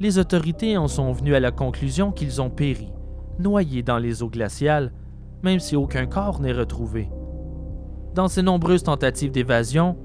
[0.00, 2.92] les autorités en sont venues à la conclusion qu'ils ont péri,
[3.38, 4.92] noyés dans les eaux glaciales,
[5.42, 7.10] même si aucun corps n'est retrouvé.
[8.14, 9.96] Dans ces nombreuses tentatives d'évasion,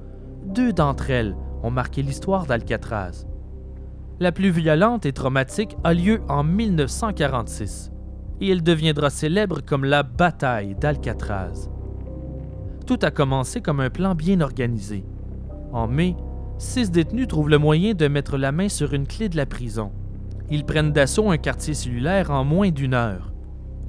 [0.46, 3.26] deux d'entre elles ont marqué l'histoire d'Alcatraz.
[4.20, 7.92] La plus violente et traumatique a lieu en 1946
[8.42, 11.70] et elle deviendra célèbre comme la bataille d'Alcatraz.
[12.86, 15.06] Tout a commencé comme un plan bien organisé.
[15.72, 16.16] En mai,
[16.64, 19.92] six détenus trouvent le moyen de mettre la main sur une clé de la prison.
[20.50, 23.34] Ils prennent d'assaut un quartier cellulaire en moins d'une heure.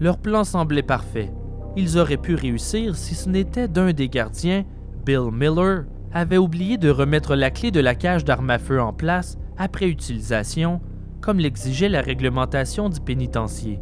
[0.00, 1.32] Leur plan semblait parfait.
[1.76, 4.64] Ils auraient pu réussir si ce n'était d'un des gardiens,
[5.06, 8.92] Bill Miller, avait oublié de remettre la clé de la cage d'armes à feu en
[8.92, 10.80] place après utilisation,
[11.20, 13.80] comme l'exigeait la réglementation du pénitencier.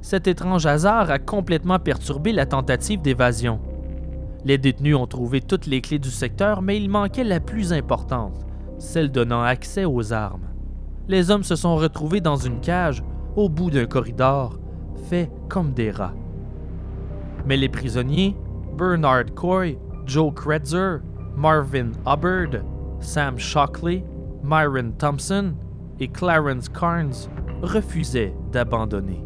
[0.00, 3.60] Cet étrange hasard a complètement perturbé la tentative d'évasion.
[4.44, 8.44] Les détenus ont trouvé toutes les clés du secteur, mais il manquait la plus importante,
[8.78, 10.48] celle donnant accès aux armes.
[11.08, 13.02] Les hommes se sont retrouvés dans une cage,
[13.36, 14.58] au bout d'un corridor,
[15.08, 16.14] fait comme des rats.
[17.46, 18.36] Mais les prisonniers,
[18.76, 20.98] Bernard Coy, Joe Kretzer,
[21.36, 22.62] Marvin Hubbard,
[23.00, 24.04] Sam Shockley,
[24.42, 25.54] Myron Thompson
[26.00, 27.28] et Clarence Carnes,
[27.62, 29.24] refusaient d'abandonner.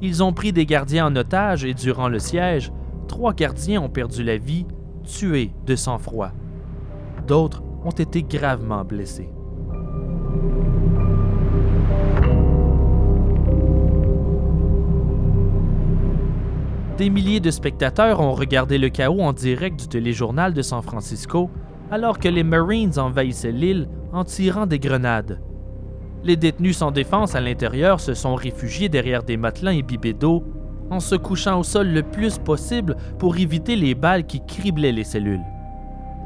[0.00, 2.72] Ils ont pris des gardiens en otage et durant le siège,
[3.14, 4.66] trois gardiens ont perdu la vie,
[5.04, 6.32] tués de sang-froid.
[7.28, 9.30] D'autres ont été gravement blessés.
[16.98, 21.50] Des milliers de spectateurs ont regardé le chaos en direct du téléjournal de San Francisco
[21.92, 25.40] alors que les Marines envahissaient l'île en tirant des grenades.
[26.24, 30.42] Les détenus sans défense à l'intérieur se sont réfugiés derrière des matelas imbibés d'eau
[30.90, 35.04] en se couchant au sol le plus possible pour éviter les balles qui criblaient les
[35.04, 35.44] cellules.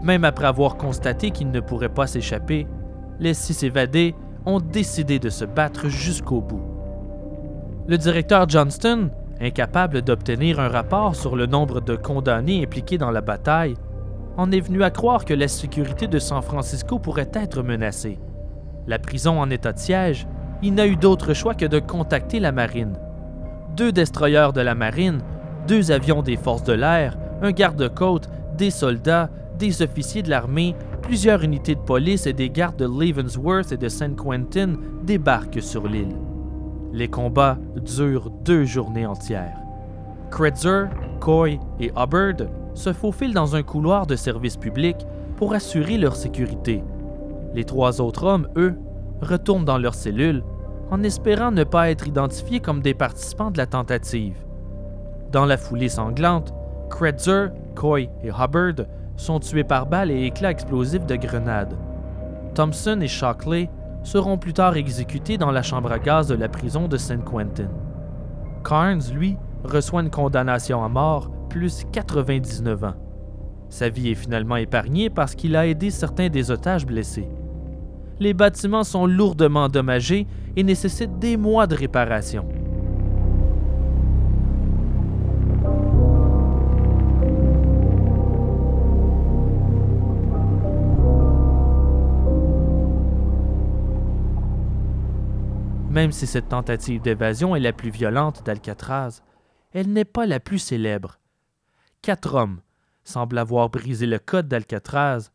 [0.02, 2.66] Même après avoir constaté qu'ils ne pourraient pas s'échapper,
[3.18, 4.14] les six évadés
[4.46, 6.62] ont décidé de se battre jusqu'au bout.
[7.86, 13.20] Le directeur Johnston, incapable d'obtenir un rapport sur le nombre de condamnés impliqués dans la
[13.20, 13.74] bataille,
[14.36, 18.18] en est venu à croire que la sécurité de San Francisco pourrait être menacée.
[18.86, 20.28] La prison en état de siège,
[20.62, 22.98] il n'a eu d'autre choix que de contacter la marine
[23.78, 25.20] deux destroyers de la marine,
[25.68, 31.44] deux avions des forces de l'air, un garde-côte, des soldats, des officiers de l'armée, plusieurs
[31.44, 34.74] unités de police et des gardes de Leavenworth et de Saint Quentin
[35.04, 36.16] débarquent sur l'île.
[36.92, 39.56] Les combats durent deux journées entières.
[40.32, 40.86] Kretzer,
[41.20, 44.96] Coy et Hubbard se faufilent dans un couloir de service public
[45.36, 46.82] pour assurer leur sécurité.
[47.54, 48.74] Les trois autres hommes, eux,
[49.20, 50.42] retournent dans leurs cellules
[50.90, 54.36] en espérant ne pas être identifiés comme des participants de la tentative.
[55.30, 56.54] Dans la foulée sanglante,
[56.90, 58.86] Kretzer, Coy et Hubbard
[59.16, 61.76] sont tués par balles et éclats explosifs de grenades.
[62.54, 63.68] Thompson et Shockley
[64.02, 67.68] seront plus tard exécutés dans la chambre à gaz de la prison de Saint Quentin.
[68.64, 72.94] Carnes, lui, reçoit une condamnation à mort plus 99 ans.
[73.68, 77.28] Sa vie est finalement épargnée parce qu'il a aidé certains des otages blessés
[78.20, 82.46] les bâtiments sont lourdement endommagés et nécessitent des mois de réparation.
[95.90, 99.22] Même si cette tentative d'évasion est la plus violente d'Alcatraz,
[99.72, 101.18] elle n'est pas la plus célèbre.
[102.02, 102.60] Quatre hommes
[103.02, 105.30] semblent avoir brisé le code d'Alcatraz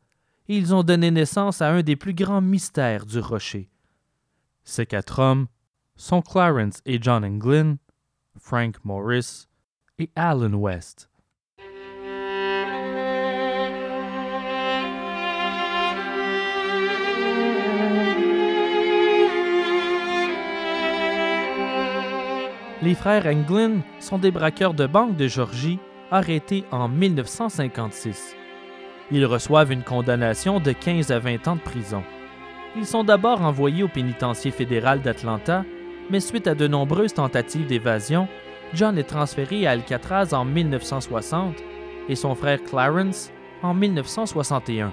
[0.50, 3.70] et ils ont donné naissance à un des plus grands mystères du rocher.
[4.64, 5.48] Ces quatre hommes
[5.96, 7.78] sont Clarence et John Englin,
[8.38, 9.48] Frank Morris
[10.00, 11.10] et Alan West.
[22.82, 25.80] Les frères Englin sont des braqueurs de banque de Georgie
[26.12, 28.36] arrêtés en 1956.
[29.12, 32.04] Ils reçoivent une condamnation de 15 à 20 ans de prison.
[32.76, 35.64] Ils sont d'abord envoyés au pénitencier fédéral d'Atlanta,
[36.10, 38.28] mais suite à de nombreuses tentatives d'évasion,
[38.74, 41.56] John est transféré à Alcatraz en 1960
[42.10, 43.32] et son frère Clarence
[43.62, 44.92] en 1961.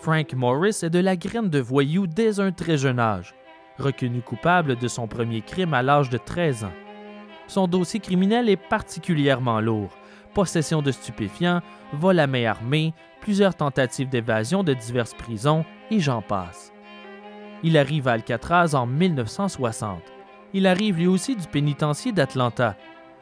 [0.00, 3.34] Frank Morris est de la graine de voyou dès un très jeune âge
[3.78, 6.72] reconnu coupable de son premier crime à l'âge de 13 ans.
[7.46, 9.90] Son dossier criminel est particulièrement lourd.
[10.34, 11.60] Possession de stupéfiants,
[11.92, 16.72] vol à main armée, plusieurs tentatives d'évasion de diverses prisons, et j'en passe.
[17.62, 20.02] Il arrive à Alcatraz en 1960.
[20.54, 22.76] Il arrive lui aussi du pénitencier d'Atlanta,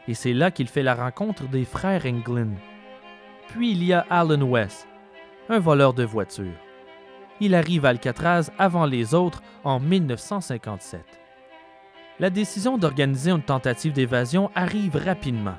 [0.08, 2.54] et c'est là qu'il fait la rencontre des frères Englin.
[3.48, 4.88] Puis il y a Alan West,
[5.48, 6.56] un voleur de voitures
[7.40, 11.00] il arrive à Alcatraz avant les autres en 1957.
[12.18, 15.56] La décision d'organiser une tentative d'évasion arrive rapidement.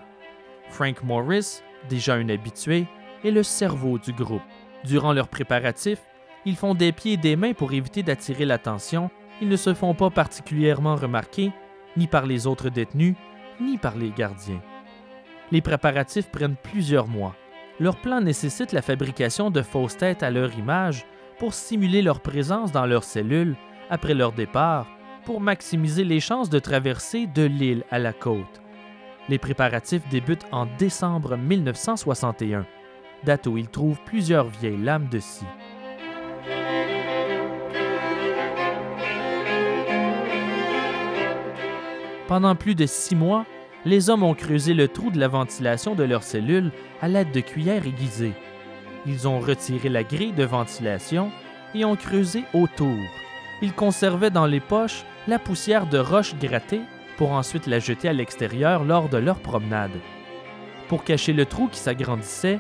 [0.72, 2.88] Frank Morris, déjà un habitué,
[3.24, 4.41] est le cerveau du groupe.
[4.84, 6.01] Durant leurs préparatifs,
[6.45, 9.11] ils font des pieds et des mains pour éviter d'attirer l'attention.
[9.41, 11.51] Ils ne se font pas particulièrement remarquer,
[11.97, 13.15] ni par les autres détenus,
[13.59, 14.61] ni par les gardiens.
[15.51, 17.36] Les préparatifs prennent plusieurs mois.
[17.80, 21.05] Leur plan nécessite la fabrication de fausses têtes à leur image
[21.38, 23.55] pour simuler leur présence dans leurs cellules
[23.89, 24.88] après leur départ
[25.26, 28.61] pour maximiser les chances de traverser de l'île à la côte.
[29.30, 32.65] Les préparatifs débutent en décembre 1961,
[33.24, 35.45] date où ils trouvent plusieurs vieilles lames de scie.
[42.28, 43.45] Pendant plus de six mois,
[43.86, 47.41] les hommes ont creusé le trou de la ventilation de leurs cellules à l'aide de
[47.41, 48.34] cuillères aiguisées.
[49.05, 51.32] Ils ont retiré la grille de ventilation
[51.74, 52.97] et ont creusé autour.
[53.61, 56.82] Ils conservaient dans les poches la poussière de roches grattées
[57.22, 59.91] pour ensuite la jeter à l'extérieur lors de leur promenade.
[60.88, 62.57] Pour cacher le trou qui s'agrandissait,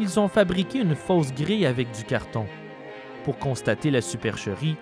[0.00, 2.46] ils ont fabriqué une fausse grille avec du carton.
[3.22, 4.74] Pour constater la supercherie,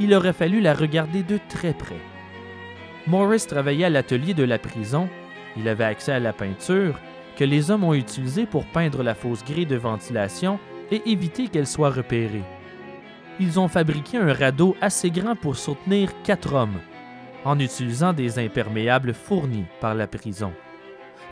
[0.00, 2.00] il aurait fallu la regarder de très près.
[3.06, 5.08] Morris travaillait à l'atelier de la prison,
[5.56, 6.98] il avait accès à la peinture,
[7.36, 10.58] que les hommes ont utilisée pour peindre la fausse grille de ventilation
[10.90, 12.42] et éviter qu'elle soit repérée.
[13.38, 16.80] Ils ont fabriqué un radeau assez grand pour soutenir quatre hommes,
[17.44, 20.52] en utilisant des imperméables fournis par la prison.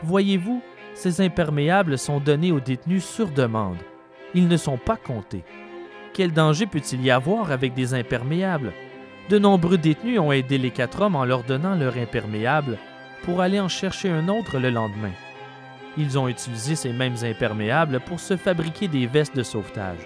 [0.03, 0.61] Voyez-vous,
[0.93, 3.77] ces imperméables sont donnés aux détenus sur demande.
[4.33, 5.43] Ils ne sont pas comptés.
[6.13, 8.73] Quel danger peut-il y avoir avec des imperméables?
[9.29, 12.77] De nombreux détenus ont aidé les quatre hommes en leur donnant leur imperméable
[13.23, 15.11] pour aller en chercher un autre le lendemain.
[15.97, 19.99] Ils ont utilisé ces mêmes imperméables pour se fabriquer des vestes de sauvetage.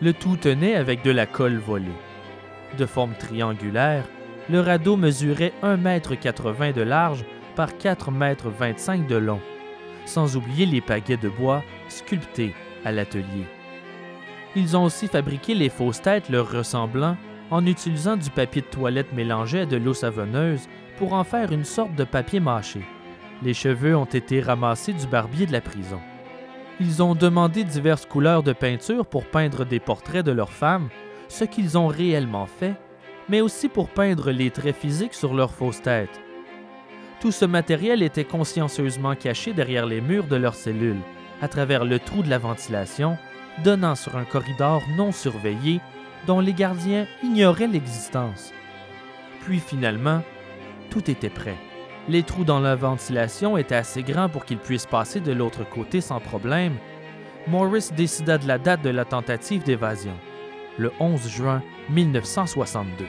[0.00, 1.86] Le tout tenait avec de la colle volée.
[2.78, 4.04] De forme triangulaire,
[4.50, 7.24] le radeau mesurait 1,80 m de large
[7.54, 9.40] par 4,25 m de long,
[10.04, 13.46] sans oublier les pagaies de bois sculptés à l'atelier.
[14.54, 17.16] Ils ont aussi fabriqué les fausses têtes leur ressemblant
[17.50, 20.68] en utilisant du papier de toilette mélangé à de l'eau savonneuse
[20.98, 22.82] pour en faire une sorte de papier mâché.
[23.42, 26.00] Les cheveux ont été ramassés du barbier de la prison.
[26.80, 30.88] Ils ont demandé diverses couleurs de peinture pour peindre des portraits de leurs femmes,
[31.28, 32.74] ce qu'ils ont réellement fait,
[33.28, 36.20] mais aussi pour peindre les traits physiques sur leurs fausses têtes.
[37.20, 41.00] Tout ce matériel était consciencieusement caché derrière les murs de leurs cellules,
[41.40, 43.16] à travers le trou de la ventilation,
[43.64, 45.80] donnant sur un corridor non surveillé
[46.26, 48.52] dont les gardiens ignoraient l'existence.
[49.42, 50.22] Puis finalement,
[50.90, 51.56] tout était prêt.
[52.08, 56.00] Les trous dans la ventilation étaient assez grands pour qu'ils puissent passer de l'autre côté
[56.00, 56.74] sans problème.
[57.46, 60.14] Morris décida de la date de la tentative d'évasion,
[60.82, 63.06] le 11 juin 1962.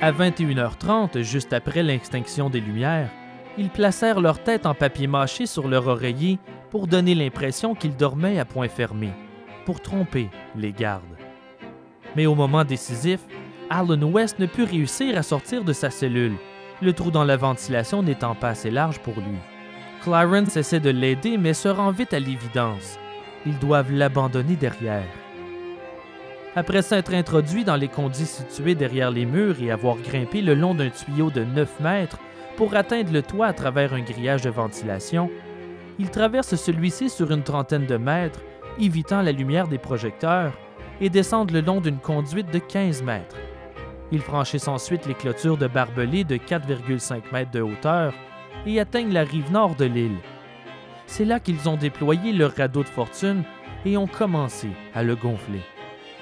[0.00, 3.10] À 21h30, juste après l'extinction des Lumières,
[3.58, 6.38] ils placèrent leur tête en papier mâché sur leur oreiller
[6.70, 9.10] pour donner l'impression qu'ils dormaient à point fermé,
[9.66, 11.02] pour tromper les gardes.
[12.14, 13.20] Mais au moment décisif,
[13.68, 16.36] Alan West ne put réussir à sortir de sa cellule,
[16.82, 19.38] le trou dans la ventilation n'étant pas assez large pour lui.
[20.02, 22.98] Clarence essaie de l'aider mais se rend vite à l'évidence.
[23.46, 25.08] Ils doivent l'abandonner derrière.
[26.56, 30.74] Après s'être introduit dans les conduits situés derrière les murs et avoir grimpé le long
[30.74, 32.18] d'un tuyau de 9 mètres
[32.56, 35.30] pour atteindre le toit à travers un grillage de ventilation,
[35.98, 38.40] il traverse celui-ci sur une trentaine de mètres,
[38.78, 40.52] évitant la lumière des projecteurs,
[41.00, 43.36] et descendent le long d'une conduite de 15 mètres.
[44.12, 48.12] Ils franchissent ensuite les clôtures de barbelés de 4,5 mètres de hauteur
[48.66, 50.18] et atteignent la rive nord de l'île.
[51.06, 53.44] C'est là qu'ils ont déployé leur radeau de fortune
[53.84, 55.62] et ont commencé à le gonfler.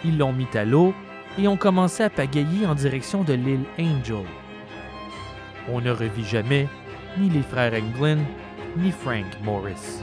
[0.05, 0.95] Ils l'ont mis à l'eau
[1.39, 4.25] et ont commencé à pagayer en direction de l'île Angel.
[5.69, 6.69] On ne revit jamais
[7.19, 8.21] ni les frères Englund
[8.77, 10.03] ni Frank Morris.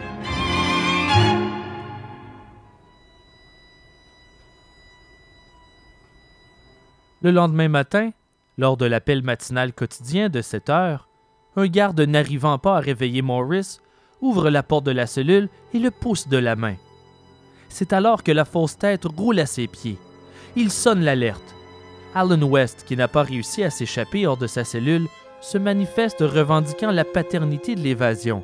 [7.26, 8.12] Le lendemain matin,
[8.60, 11.10] lors de l'appel matinal quotidien de 7 heures,
[11.56, 13.80] un garde n'arrivant pas à réveiller Morris
[14.22, 16.76] ouvre la porte de la cellule et le pousse de la main.
[17.68, 19.98] C'est alors que la fausse tête roule à ses pieds.
[20.56, 21.56] Il sonne l'alerte.
[22.14, 25.08] Alan West, qui n'a pas réussi à s'échapper hors de sa cellule,
[25.42, 28.44] se manifeste revendiquant la paternité de l'évasion.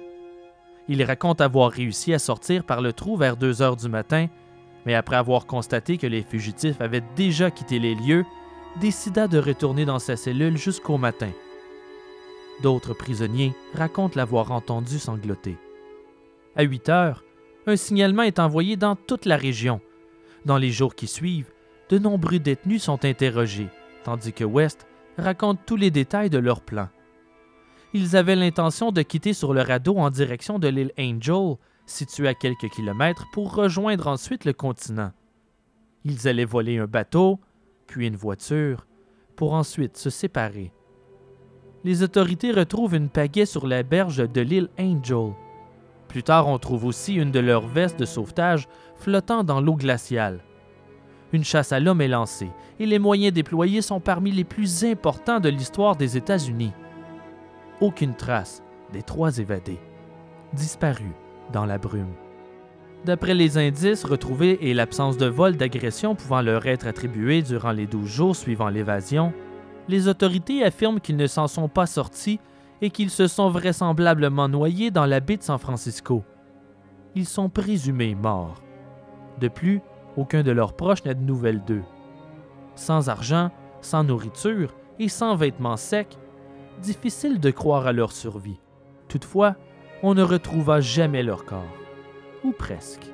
[0.88, 4.26] Il raconte avoir réussi à sortir par le trou vers 2 heures du matin,
[4.88, 8.26] mais après avoir constaté que les fugitifs avaient déjà quitté les lieux,
[8.80, 11.32] décida de retourner dans sa cellule jusqu'au matin.
[12.62, 15.58] D'autres prisonniers racontent l'avoir entendu sangloter.
[16.56, 17.24] À 8 heures,
[17.68, 19.82] un signalement est envoyé dans toute la région.
[20.46, 21.52] Dans les jours qui suivent,
[21.90, 23.68] de nombreux détenus sont interrogés,
[24.04, 26.90] tandis que West raconte tous les détails de leur plan.
[27.94, 32.34] Ils avaient l'intention de quitter sur le radeau en direction de l'île Angel, située à
[32.34, 35.12] quelques kilomètres, pour rejoindre ensuite le continent.
[36.06, 37.40] Ils allaient voler un bateau,
[37.92, 38.88] puis une voiture,
[39.36, 40.72] pour ensuite se séparer.
[41.84, 45.34] Les autorités retrouvent une pagaie sur la berge de l'île Angel,
[46.12, 48.68] plus tard, on trouve aussi une de leurs vestes de sauvetage
[48.98, 50.44] flottant dans l'eau glaciale.
[51.32, 52.50] Une chasse à l'homme est lancée
[52.82, 56.74] et les moyens déployés sont parmi les plus importants de l'histoire des États-Unis.
[57.80, 58.62] Aucune trace
[58.92, 59.80] des trois évadés,
[60.52, 61.16] disparus
[61.54, 62.14] dans la brume.
[63.06, 67.88] D'après les indices retrouvés et l'absence de vol d'agression pouvant leur être attribués durant les
[67.88, 69.34] douze jours suivant l'évasion,
[69.88, 72.40] les autorités affirment qu'ils ne s'en sont pas sortis
[72.82, 76.24] et qu'ils se sont vraisemblablement noyés dans la baie de San Francisco.
[77.16, 78.62] Ils sont présumés morts.
[79.40, 79.82] De plus,
[80.16, 81.84] aucun de leurs proches n'a de nouvelles d'eux.
[82.76, 83.50] Sans argent,
[83.82, 86.18] sans nourriture et sans vêtements secs,
[86.82, 88.60] difficile de croire à leur survie.
[89.08, 89.56] Toutefois,
[90.04, 91.81] on ne retrouva jamais leur corps,
[92.44, 93.08] ou presque.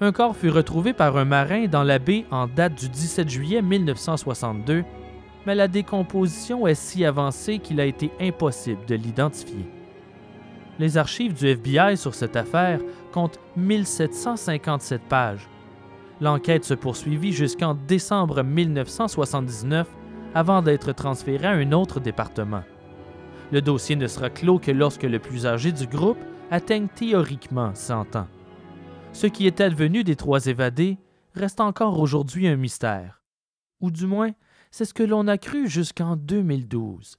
[0.00, 3.62] Un corps fut retrouvé par un marin dans la baie en date du 17 juillet
[3.62, 4.84] 1962,
[5.44, 9.68] mais la décomposition est si avancée qu'il a été impossible de l'identifier.
[10.78, 12.80] Les archives du FBI sur cette affaire
[13.12, 15.48] comptent 1757 pages.
[16.20, 19.88] L'enquête se poursuivit jusqu'en décembre 1979
[20.34, 22.62] avant d'être transférée à un autre département.
[23.50, 26.18] Le dossier ne sera clos que lorsque le plus âgé du groupe
[26.50, 28.28] atteigne théoriquement 100 ans.
[29.12, 30.98] Ce qui est advenu des trois évadés
[31.34, 33.22] reste encore aujourd'hui un mystère.
[33.80, 34.32] Ou du moins,
[34.70, 37.18] c'est ce que l'on a cru jusqu'en 2012.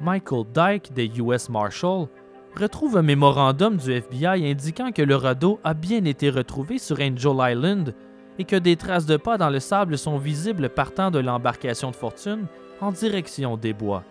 [0.00, 2.08] Michael Dyke des US Marshals
[2.56, 7.36] retrouve un mémorandum du FBI indiquant que le radeau a bien été retrouvé sur Angel
[7.38, 7.94] Island
[8.38, 11.96] et que des traces de pas dans le sable sont visibles partant de l'embarcation de
[11.96, 12.46] fortune
[12.80, 14.04] en direction des bois.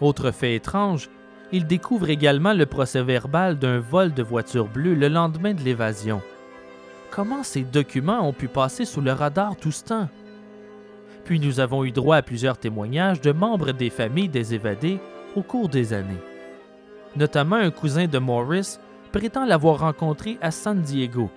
[0.00, 1.08] Autre fait étrange,
[1.52, 6.22] il découvre également le procès-verbal d'un vol de voiture bleue le lendemain de l'évasion.
[7.10, 10.08] Comment ces documents ont pu passer sous le radar tout ce temps?
[11.24, 15.00] Puis nous avons eu droit à plusieurs témoignages de membres des familles des évadés
[15.36, 16.29] au cours des années.
[17.16, 18.78] Notamment un cousin de Morris
[19.12, 21.30] prétend l'avoir rencontré à San Diego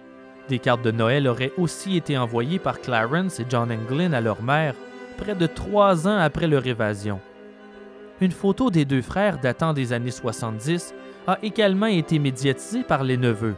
[0.50, 4.42] des cartes de Noël auraient aussi été envoyées par Clarence et John Englin à leur
[4.42, 4.76] mère
[5.18, 7.20] près de trois ans après leur évasion.
[8.20, 10.94] Une photo des deux frères datant des années 70
[11.28, 13.56] a également été médiatisée par les neveux.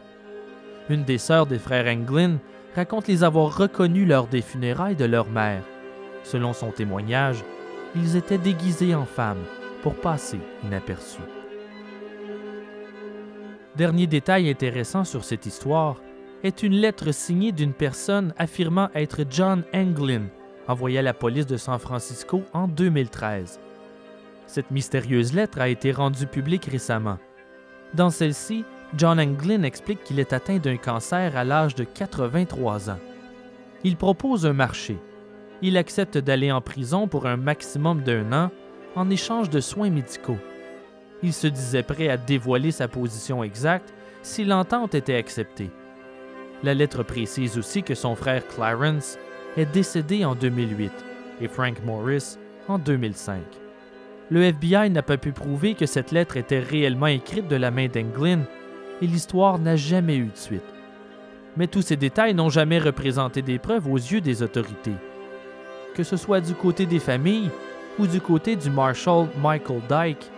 [0.89, 2.37] Une des sœurs des frères Englin
[2.75, 5.63] raconte les avoir reconnus lors des funérailles de leur mère.
[6.23, 7.43] Selon son témoignage,
[7.95, 9.43] ils étaient déguisés en femmes
[9.81, 11.21] pour passer inaperçus.
[13.77, 15.97] Dernier détail intéressant sur cette histoire,
[16.43, 20.27] est une lettre signée d'une personne affirmant être John Anglin,
[20.67, 23.59] envoyée à la police de San Francisco en 2013.
[24.47, 27.17] Cette mystérieuse lettre a été rendue publique récemment.
[27.93, 28.63] Dans celle-ci,
[28.95, 32.99] John Anglin explique qu'il est atteint d'un cancer à l'âge de 83 ans.
[33.83, 34.97] Il propose un marché.
[35.61, 38.51] Il accepte d'aller en prison pour un maximum d'un an
[38.95, 40.37] en échange de soins médicaux.
[41.25, 45.71] Il se disait prêt à dévoiler sa position exacte si l'entente était acceptée.
[46.61, 49.17] La lettre précise aussi que son frère Clarence
[49.57, 50.91] est décédé en 2008
[51.41, 53.41] et Frank Morris en 2005.
[54.29, 57.87] Le FBI n'a pas pu prouver que cette lettre était réellement écrite de la main
[57.87, 58.41] d'Englin
[59.01, 60.61] et l'histoire n'a jamais eu de suite.
[61.57, 64.95] Mais tous ces détails n'ont jamais représenté des preuves aux yeux des autorités.
[65.95, 67.49] Que ce soit du côté des familles
[67.97, 70.31] ou du côté du Marshal Michael Dyke,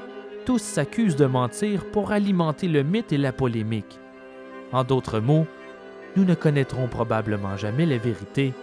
[0.47, 3.99] tous s'accusent de mentir pour alimenter le mythe et la polémique.
[4.71, 5.45] En d'autres mots,
[6.15, 8.53] nous ne connaîtrons probablement jamais la vérité,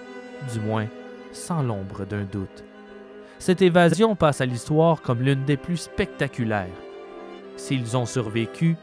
[0.51, 0.87] du moins
[1.33, 2.65] sans l'ombre d'un doute.
[3.39, 6.81] Cette évasion passe à l'histoire comme l'une des plus spectaculaires.
[7.57, 8.77] S'ils ont survécu,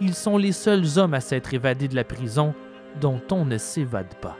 [0.00, 2.54] ils sont les seuls hommes à s'être évadés de la prison
[3.00, 4.36] dont on ne s'évade pas.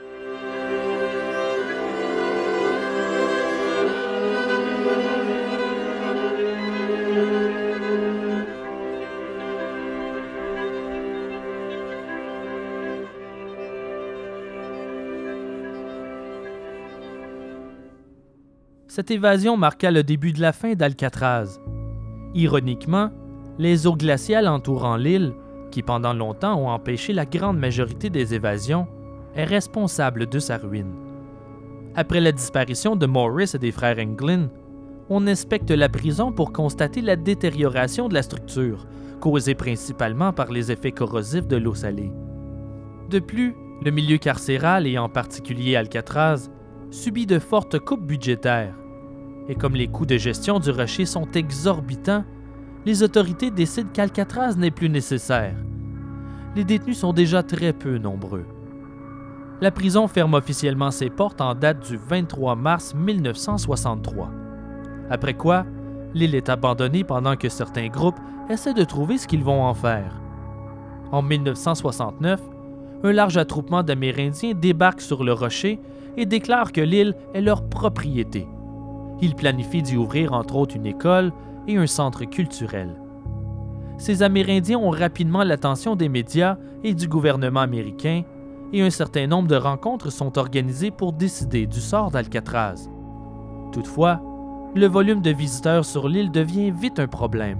[18.89, 21.59] Cette évasion marqua le début de la fin d'Alcatraz.
[22.33, 23.11] Ironiquement,
[23.59, 25.35] les eaux glaciales entourant l'île,
[25.69, 28.87] qui pendant longtemps ont empêché la grande majorité des évasions,
[29.35, 30.95] est responsable de sa ruine.
[31.93, 34.49] Après la disparition de Morris et des frères Englin,
[35.07, 38.87] on inspecte la prison pour constater la détérioration de la structure,
[39.19, 42.11] causée principalement par les effets corrosifs de l'eau salée.
[43.11, 46.49] De plus, le milieu carcéral, et en particulier Alcatraz,
[46.89, 48.78] subit de fortes coupes budgétaires.
[49.49, 52.23] Et comme les coûts de gestion du rocher sont exorbitants,
[52.85, 55.55] les autorités décident qu'Alcatraz n'est plus nécessaire.
[56.55, 58.45] Les détenus sont déjà très peu nombreux.
[59.59, 64.29] La prison ferme officiellement ses portes en date du 23 mars 1963.
[65.09, 65.65] Après quoi,
[66.13, 68.19] l'île est abandonnée pendant que certains groupes
[68.49, 70.21] essaient de trouver ce qu'ils vont en faire.
[71.11, 72.39] En 1969,
[73.03, 75.79] un large attroupement d'Amérindiens débarque sur le rocher
[76.17, 78.47] et déclarent que l'île est leur propriété.
[79.21, 81.31] Ils planifient d'y ouvrir entre autres une école
[81.67, 82.95] et un centre culturel.
[83.97, 88.23] Ces Amérindiens ont rapidement l'attention des médias et du gouvernement américain,
[88.71, 92.89] et un certain nombre de rencontres sont organisées pour décider du sort d'Alcatraz.
[93.73, 94.21] Toutefois,
[94.75, 97.59] le volume de visiteurs sur l'île devient vite un problème.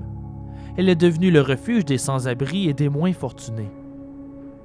[0.78, 3.72] Elle est devenue le refuge des sans-abri et des moins fortunés.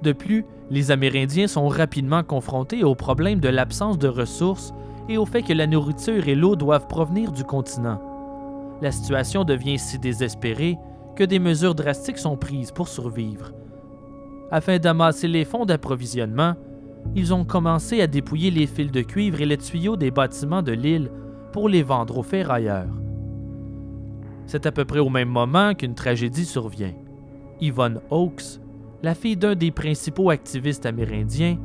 [0.03, 4.72] De plus, les Amérindiens sont rapidement confrontés au problème de l'absence de ressources
[5.09, 8.01] et au fait que la nourriture et l'eau doivent provenir du continent.
[8.81, 10.79] La situation devient si désespérée
[11.17, 13.53] que des mesures drastiques sont prises pour survivre.
[14.51, 16.55] Afin d'amasser les fonds d'approvisionnement,
[17.15, 20.73] ils ont commencé à dépouiller les fils de cuivre et les tuyaux des bâtiments de
[20.73, 21.11] l'île
[21.53, 22.89] pour les vendre aux ferrailleurs.
[24.47, 26.95] C'est à peu près au même moment qu'une tragédie survient.
[27.61, 28.61] Yvonne Oakes,
[29.03, 31.59] la fille d'un des principaux activistes amérindiens,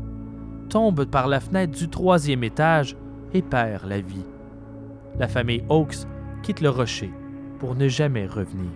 [0.69, 2.95] tombe par la fenêtre du troisième étage
[3.33, 4.25] et perd la vie.
[5.17, 6.07] La famille Oakes
[6.43, 7.11] quitte le rocher
[7.59, 8.71] pour ne jamais revenir.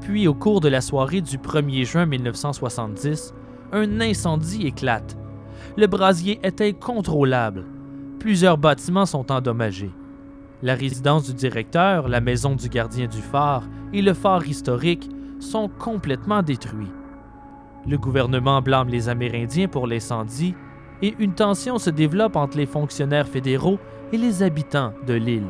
[0.00, 3.34] Puis, au cours de la soirée du 1er juin 1970,
[3.72, 5.16] un incendie éclate.
[5.76, 7.64] Le brasier est incontrôlable.
[8.18, 9.92] Plusieurs bâtiments sont endommagés.
[10.62, 15.08] La résidence du directeur, la maison du gardien du phare et le phare historique
[15.40, 16.92] sont complètement détruits.
[17.86, 20.54] Le gouvernement blâme les Amérindiens pour l'incendie
[21.02, 23.78] et une tension se développe entre les fonctionnaires fédéraux
[24.12, 25.48] et les habitants de l'île.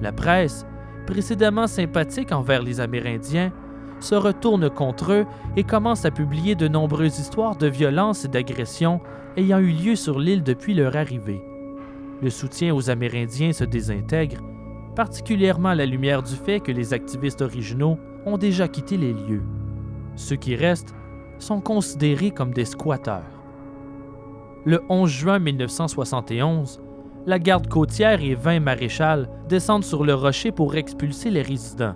[0.00, 0.66] La presse,
[1.06, 3.52] précédemment sympathique envers les Amérindiens,
[4.00, 9.00] se retourne contre eux et commence à publier de nombreuses histoires de violence et d'agression
[9.36, 11.42] ayant eu lieu sur l'île depuis leur arrivée.
[12.20, 14.42] Le soutien aux Amérindiens se désintègre,
[14.94, 19.42] particulièrement à la lumière du fait que les activistes originaux ont déjà quitté les lieux.
[20.16, 20.94] Ceux qui restent
[21.38, 23.35] sont considérés comme des squatteurs.
[24.66, 26.80] Le 11 juin 1971,
[27.24, 31.94] la garde côtière et 20 maréchals descendent sur le rocher pour expulser les résidents.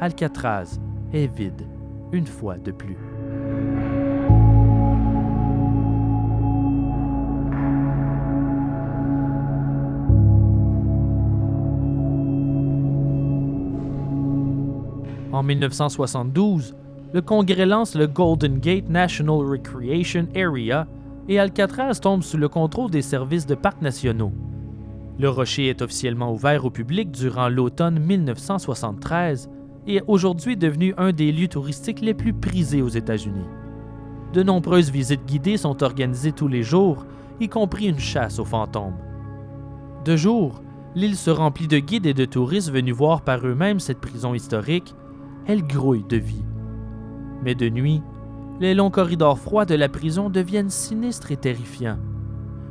[0.00, 0.78] Alcatraz
[1.14, 1.66] est vide,
[2.12, 2.98] une fois de plus.
[15.32, 16.76] En 1972,
[17.14, 20.86] le Congrès lance le Golden Gate National Recreation Area
[21.28, 24.32] et Alcatraz tombe sous le contrôle des services de parcs nationaux.
[25.18, 29.48] Le rocher est officiellement ouvert au public durant l'automne 1973
[29.86, 33.46] est aujourd'hui devenu un des lieux touristiques les plus prisés aux États-Unis.
[34.32, 37.06] De nombreuses visites guidées sont organisées tous les jours,
[37.40, 38.96] y compris une chasse aux fantômes.
[40.04, 40.62] De jour,
[40.94, 44.94] l'île se remplit de guides et de touristes venus voir par eux-mêmes cette prison historique.
[45.46, 46.44] Elle grouille de vie.
[47.44, 48.02] Mais de nuit,
[48.60, 51.98] les longs corridors froids de la prison deviennent sinistres et terrifiants.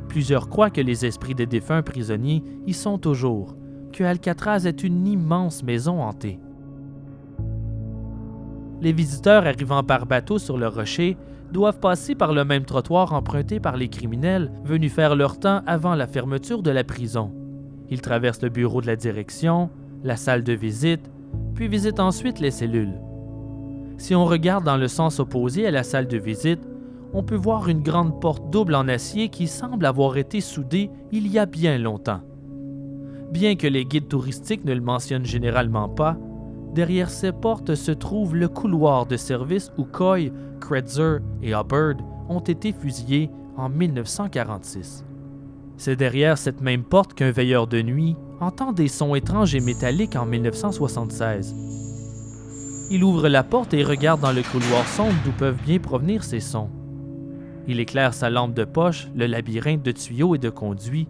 [0.08, 3.56] Plusieurs croient que les esprits des défunts prisonniers y sont toujours,
[3.92, 6.40] que Alcatraz est une immense maison hantée.
[8.80, 11.16] Les visiteurs arrivant par bateau sur le rocher
[11.52, 15.94] doivent passer par le même trottoir emprunté par les criminels venus faire leur temps avant
[15.94, 17.32] la fermeture de la prison.
[17.90, 19.70] Ils traversent le bureau de la direction,
[20.02, 21.10] la salle de visite,
[21.54, 22.98] puis visitent ensuite les cellules.
[23.96, 26.60] Si on regarde dans le sens opposé à la salle de visite,
[27.12, 31.28] on peut voir une grande porte double en acier qui semble avoir été soudée il
[31.28, 32.20] y a bien longtemps.
[33.30, 36.16] Bien que les guides touristiques ne le mentionnent généralement pas,
[36.74, 41.96] derrière ces portes se trouve le couloir de service où Coy, Kretzer et Hubbard
[42.28, 45.04] ont été fusillés en 1946.
[45.76, 50.16] C'est derrière cette même porte qu'un veilleur de nuit entend des sons étranges et métalliques
[50.16, 51.54] en 1976.
[52.90, 56.40] Il ouvre la porte et regarde dans le couloir sombre d'où peuvent bien provenir ces
[56.40, 56.68] sons.
[57.66, 61.08] Il éclaire sa lampe de poche, le labyrinthe de tuyaux et de conduits.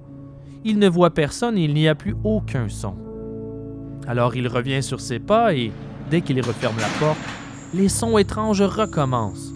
[0.65, 2.95] Il ne voit personne et il n'y a plus aucun son.
[4.07, 5.73] Alors il revient sur ses pas et,
[6.11, 7.19] dès qu'il referme la porte,
[7.75, 9.53] les sons étranges recommencent.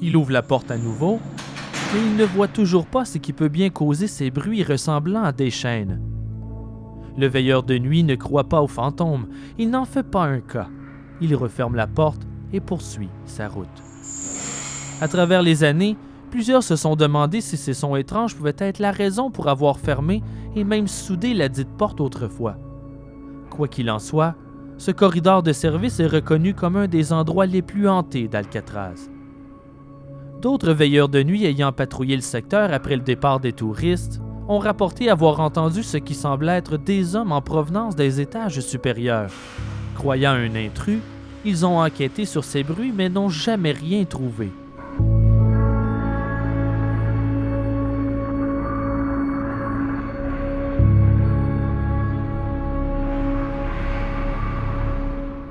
[0.00, 1.20] Il ouvre la porte à nouveau,
[1.92, 5.32] mais il ne voit toujours pas ce qui peut bien causer ces bruits ressemblant à
[5.32, 6.00] des chaînes.
[7.18, 9.26] Le veilleur de nuit ne croit pas aux fantômes,
[9.58, 10.68] il n'en fait pas un cas.
[11.20, 13.68] Il referme la porte et poursuit sa route.
[15.00, 15.96] À travers les années,
[16.30, 20.22] plusieurs se sont demandé si ces sons étranges pouvaient être la raison pour avoir fermé
[20.54, 22.56] et même soudé la dite porte autrefois.
[23.50, 24.34] Quoi qu'il en soit,
[24.78, 29.10] ce corridor de service est reconnu comme un des endroits les plus hantés d'Alcatraz.
[30.40, 35.10] D'autres veilleurs de nuit ayant patrouillé le secteur après le départ des touristes ont rapporté
[35.10, 39.30] avoir entendu ce qui semble être des hommes en provenance des étages supérieurs.
[40.00, 41.00] Croyant un intrus,
[41.44, 44.50] ils ont enquêté sur ces bruits mais n'ont jamais rien trouvé.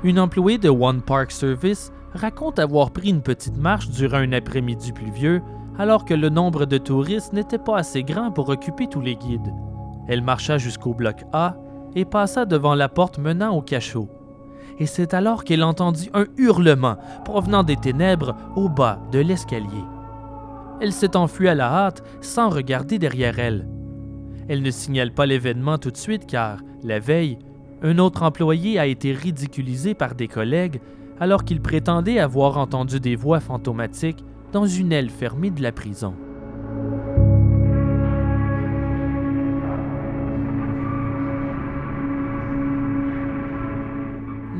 [0.02, 4.90] Une employée de One Park Service raconte avoir pris une petite marche durant un après-midi
[4.90, 5.42] pluvieux
[5.78, 9.54] alors que le nombre de touristes n'était pas assez grand pour occuper tous les guides.
[10.08, 11.54] Elle marcha jusqu'au bloc A
[11.94, 14.08] et passa devant la porte menant au cachot.
[14.80, 19.84] Et c'est alors qu'elle entendit un hurlement provenant des ténèbres au bas de l'escalier.
[20.80, 23.68] Elle s'est enfuie à la hâte sans regarder derrière elle.
[24.48, 27.38] Elle ne signale pas l'événement tout de suite car, la veille,
[27.82, 30.80] un autre employé a été ridiculisé par des collègues
[31.20, 36.14] alors qu'il prétendait avoir entendu des voix fantomatiques dans une aile fermée de la prison.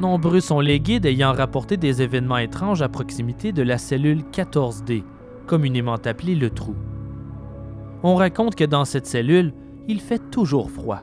[0.00, 5.04] Nombreux sont les guides ayant rapporté des événements étranges à proximité de la cellule 14D,
[5.46, 6.74] communément appelée le trou.
[8.02, 9.52] On raconte que dans cette cellule,
[9.88, 11.02] il fait toujours froid.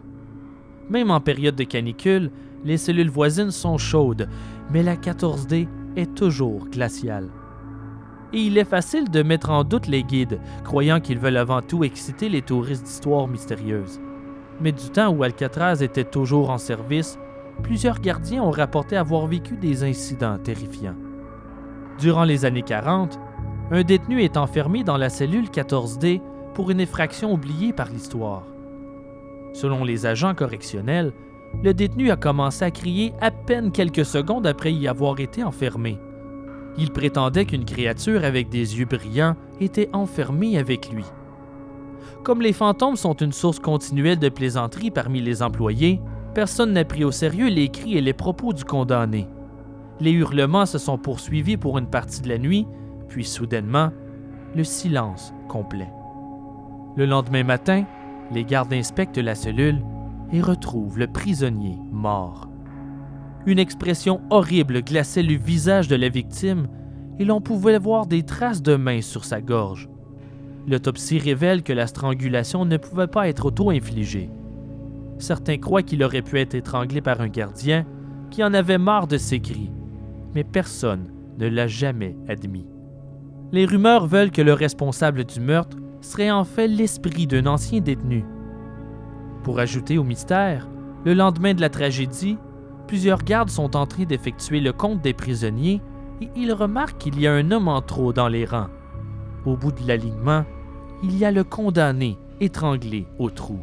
[0.90, 2.32] Même en période de canicule,
[2.66, 4.28] les cellules voisines sont chaudes,
[4.72, 7.30] mais la 14D est toujours glaciale.
[8.34, 11.84] Et il est facile de mettre en doute les guides, croyant qu'ils veulent avant tout
[11.84, 14.02] exciter les touristes d'histoires mystérieuses.
[14.60, 17.20] Mais du temps où Alcatraz était toujours en service,
[17.64, 20.96] plusieurs gardiens ont rapporté avoir vécu des incidents terrifiants.
[22.00, 23.20] Durant les années 40,
[23.72, 26.22] un détenu est enfermé dans la cellule 14D
[26.54, 28.44] pour une effraction oubliée par l'histoire.
[29.54, 31.14] Selon les agents correctionnels,
[31.64, 36.00] le détenu a commencé à crier à peine quelques secondes après y avoir été enfermé.
[36.78, 41.06] Il prétendait qu'une créature avec des yeux brillants était enfermée avec lui.
[42.24, 46.02] Comme les fantômes sont une source continuelle de plaisanterie parmi les employés,
[46.38, 49.28] personne n'a pris au sérieux les cris et les propos du condamné.
[50.00, 52.68] Les hurlements se sont poursuivis pour une partie de la nuit,
[53.10, 53.90] puis soudainement,
[54.56, 55.90] le silence complet.
[56.96, 57.86] Le lendemain matin,
[58.32, 59.82] les gardes inspectent la cellule
[60.32, 62.48] et retrouvent le prisonnier mort.
[63.48, 66.68] Une expression horrible glaçait le visage de la victime
[67.18, 69.90] et l'on pouvait voir des traces de mains sur sa gorge.
[70.68, 74.30] L'autopsie révèle que la strangulation ne pouvait pas être auto-infligée.
[75.20, 77.86] Certains croient qu'il aurait pu être étranglé par un gardien
[78.30, 79.72] qui en avait marre de ses cris,
[80.36, 82.68] mais personne ne l'a jamais admis.
[83.52, 88.26] Les rumeurs veulent que le responsable du meurtre serait en fait l'esprit d'un ancien détenu.
[89.44, 90.68] Pour ajouter au mystère,
[91.06, 92.38] le lendemain de la tragédie,
[92.88, 95.82] Plusieurs gardes sont en train d'effectuer le compte des prisonniers
[96.22, 98.70] et ils remarquent qu'il y a un homme en trop dans les rangs.
[99.46, 100.46] Au bout de l'alignement,
[101.04, 103.60] il y a le condamné étranglé au trou.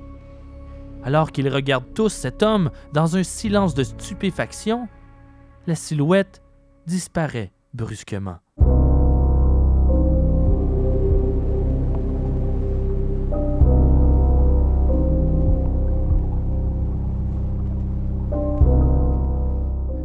[1.05, 4.89] Alors qu'ils regardent tous cet homme dans un silence de stupéfaction,
[5.66, 6.43] la silhouette
[6.86, 8.39] disparaît brusquement.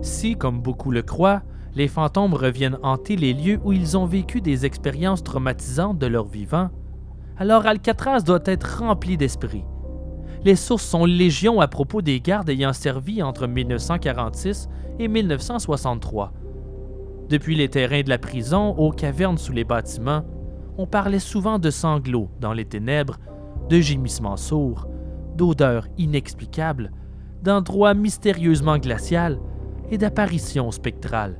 [0.01, 1.43] Si, comme beaucoup le croient,
[1.75, 6.25] les fantômes reviennent hanter les lieux où ils ont vécu des expériences traumatisantes de leur
[6.25, 6.71] vivant,
[7.37, 9.63] alors Alcatraz doit être rempli d'esprit.
[10.45, 16.31] Les sources sont légion à propos des gardes ayant servi entre 1946 et 1963.
[17.27, 20.23] Depuis les terrains de la prison aux cavernes sous les bâtiments,
[20.77, 23.17] on parlait souvent de sanglots dans les ténèbres,
[23.69, 24.87] de gémissements sourds,
[25.35, 26.91] d'odeurs inexplicables,
[27.43, 29.39] d'endroits mystérieusement glaciales
[29.91, 31.39] et d'apparitions spectrales.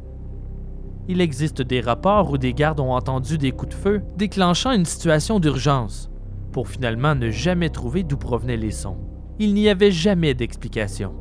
[1.07, 4.85] Il existe des rapports où des gardes ont entendu des coups de feu déclenchant une
[4.85, 6.08] situation d'urgence,
[6.51, 8.97] pour finalement ne jamais trouver d'où provenaient les sons.
[9.39, 11.13] Il n'y avait jamais d'explication.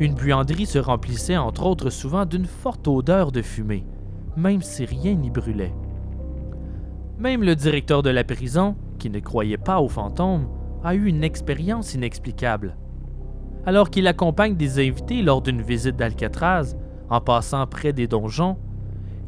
[0.00, 3.86] Une buanderie se remplissait entre autres souvent d'une forte odeur de fumée,
[4.36, 5.74] même si rien n'y brûlait.
[7.18, 10.48] Même le directeur de la prison, qui ne croyait pas aux fantômes,
[10.82, 12.76] a eu une expérience inexplicable
[13.66, 16.76] alors qu'il accompagne des invités lors d'une visite d'Alcatraz,
[17.08, 18.56] en passant près des donjons,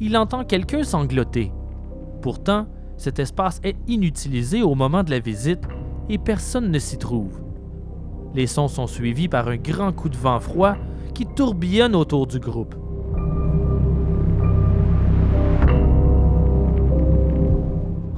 [0.01, 1.53] il entend quelqu'un sangloter.
[2.21, 2.67] Pourtant,
[2.97, 5.65] cet espace est inutilisé au moment de la visite
[6.09, 7.41] et personne ne s'y trouve.
[8.35, 10.77] Les sons sont suivis par un grand coup de vent froid
[11.15, 12.75] qui tourbillonne autour du groupe.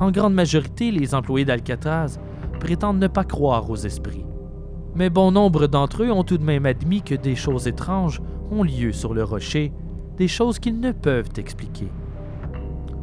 [0.00, 2.18] En grande majorité, les employés d'Alcatraz
[2.60, 4.24] prétendent ne pas croire aux esprits
[4.98, 8.64] mais bon nombre d'entre eux ont tout de même admis que des choses étranges ont
[8.64, 9.72] lieu sur le rocher,
[10.16, 11.86] des choses qu'ils ne peuvent expliquer.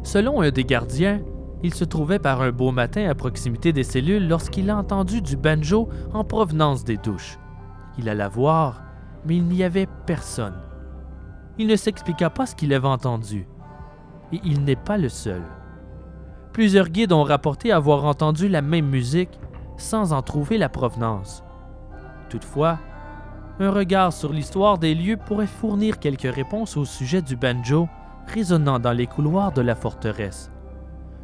[0.02, 1.22] Selon un des gardiens,
[1.62, 5.36] il se trouvait par un beau matin à proximité des cellules lorsqu'il a entendu du
[5.36, 7.38] banjo en provenance des douches.
[7.98, 8.82] Il alla voir,
[9.24, 10.60] mais il n'y avait personne.
[11.58, 13.48] Il ne s'expliqua pas ce qu'il avait entendu.
[14.32, 15.42] Et il n'est pas le seul.
[16.52, 19.38] Plusieurs guides ont rapporté avoir entendu la même musique
[19.78, 21.42] sans en trouver la provenance.
[22.28, 22.78] Toutefois,
[23.58, 27.88] un regard sur l'histoire des lieux pourrait fournir quelques réponses au sujet du banjo
[28.26, 30.50] résonnant dans les couloirs de la forteresse.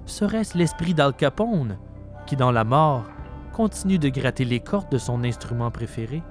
[0.07, 1.79] Serait-ce l'esprit d'Al Capone
[2.27, 3.05] qui, dans la mort,
[3.53, 6.23] continue de gratter les cordes de son instrument préféré?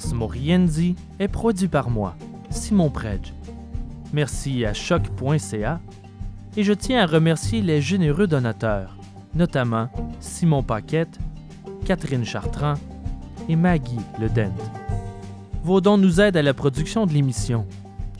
[0.00, 2.16] Ars Moriendi est produit par moi,
[2.48, 3.34] Simon Predge.
[4.14, 5.80] Merci à choc.ca
[6.56, 8.96] et je tiens à remercier les généreux donateurs,
[9.34, 9.90] notamment
[10.20, 11.18] Simon Paquette,
[11.84, 12.74] Catherine Chartrand
[13.48, 14.54] et Maggie Ledent.
[15.64, 17.66] Vos dons nous aident à la production de l'émission.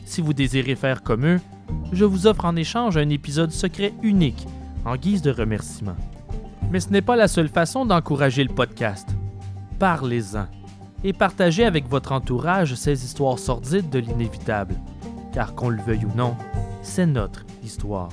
[0.05, 1.39] Si vous désirez faire comme eux,
[1.93, 4.45] je vous offre en échange un épisode secret unique
[4.85, 5.97] en guise de remerciement.
[6.69, 9.09] Mais ce n'est pas la seule façon d'encourager le podcast.
[9.79, 10.45] Parlez-en
[11.03, 14.75] et partagez avec votre entourage ces histoires sordides de l'inévitable,
[15.33, 16.35] car qu'on le veuille ou non,
[16.81, 18.09] c'est notre histoire.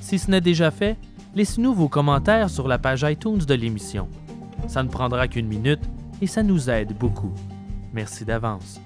[0.00, 0.96] Si ce n'est déjà fait,
[1.34, 4.08] laissez-nous vos commentaires sur la page iTunes de l'émission.
[4.66, 5.82] Ça ne prendra qu'une minute
[6.20, 7.32] et ça nous aide beaucoup.
[7.92, 8.80] Merci d'avance.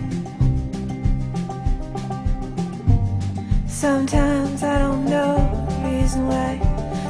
[3.67, 5.37] Sometimes I don't know
[5.69, 6.66] the reason why.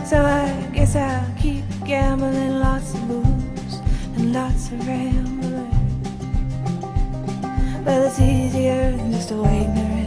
[0.06, 3.80] So I guess I'll keep gambling lots of moves
[4.14, 5.68] and lots of rambling.
[7.84, 10.05] But it's easier than just a ignorant.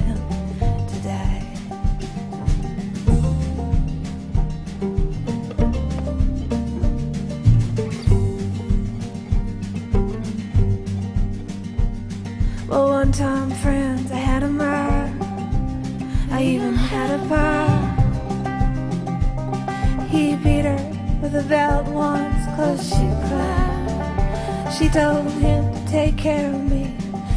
[24.92, 26.96] Told him to take care of me.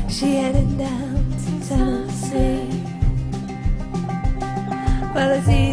[0.09, 2.83] She headed down to Tennessee.
[5.15, 5.72] Well, it's easy.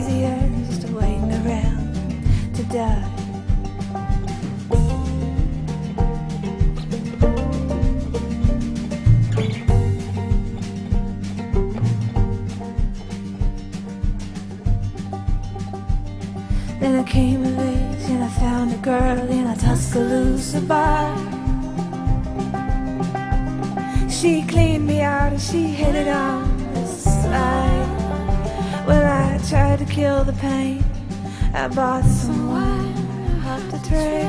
[30.32, 30.84] the pain.
[31.56, 34.29] I bought some wine off the tray.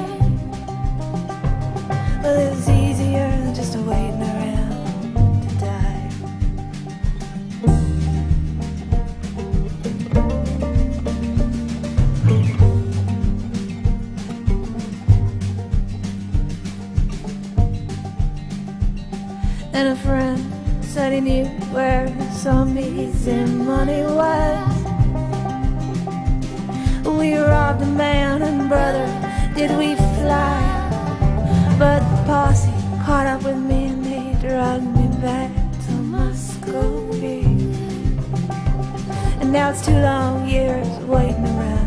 [39.50, 41.79] now it's too long years waiting around.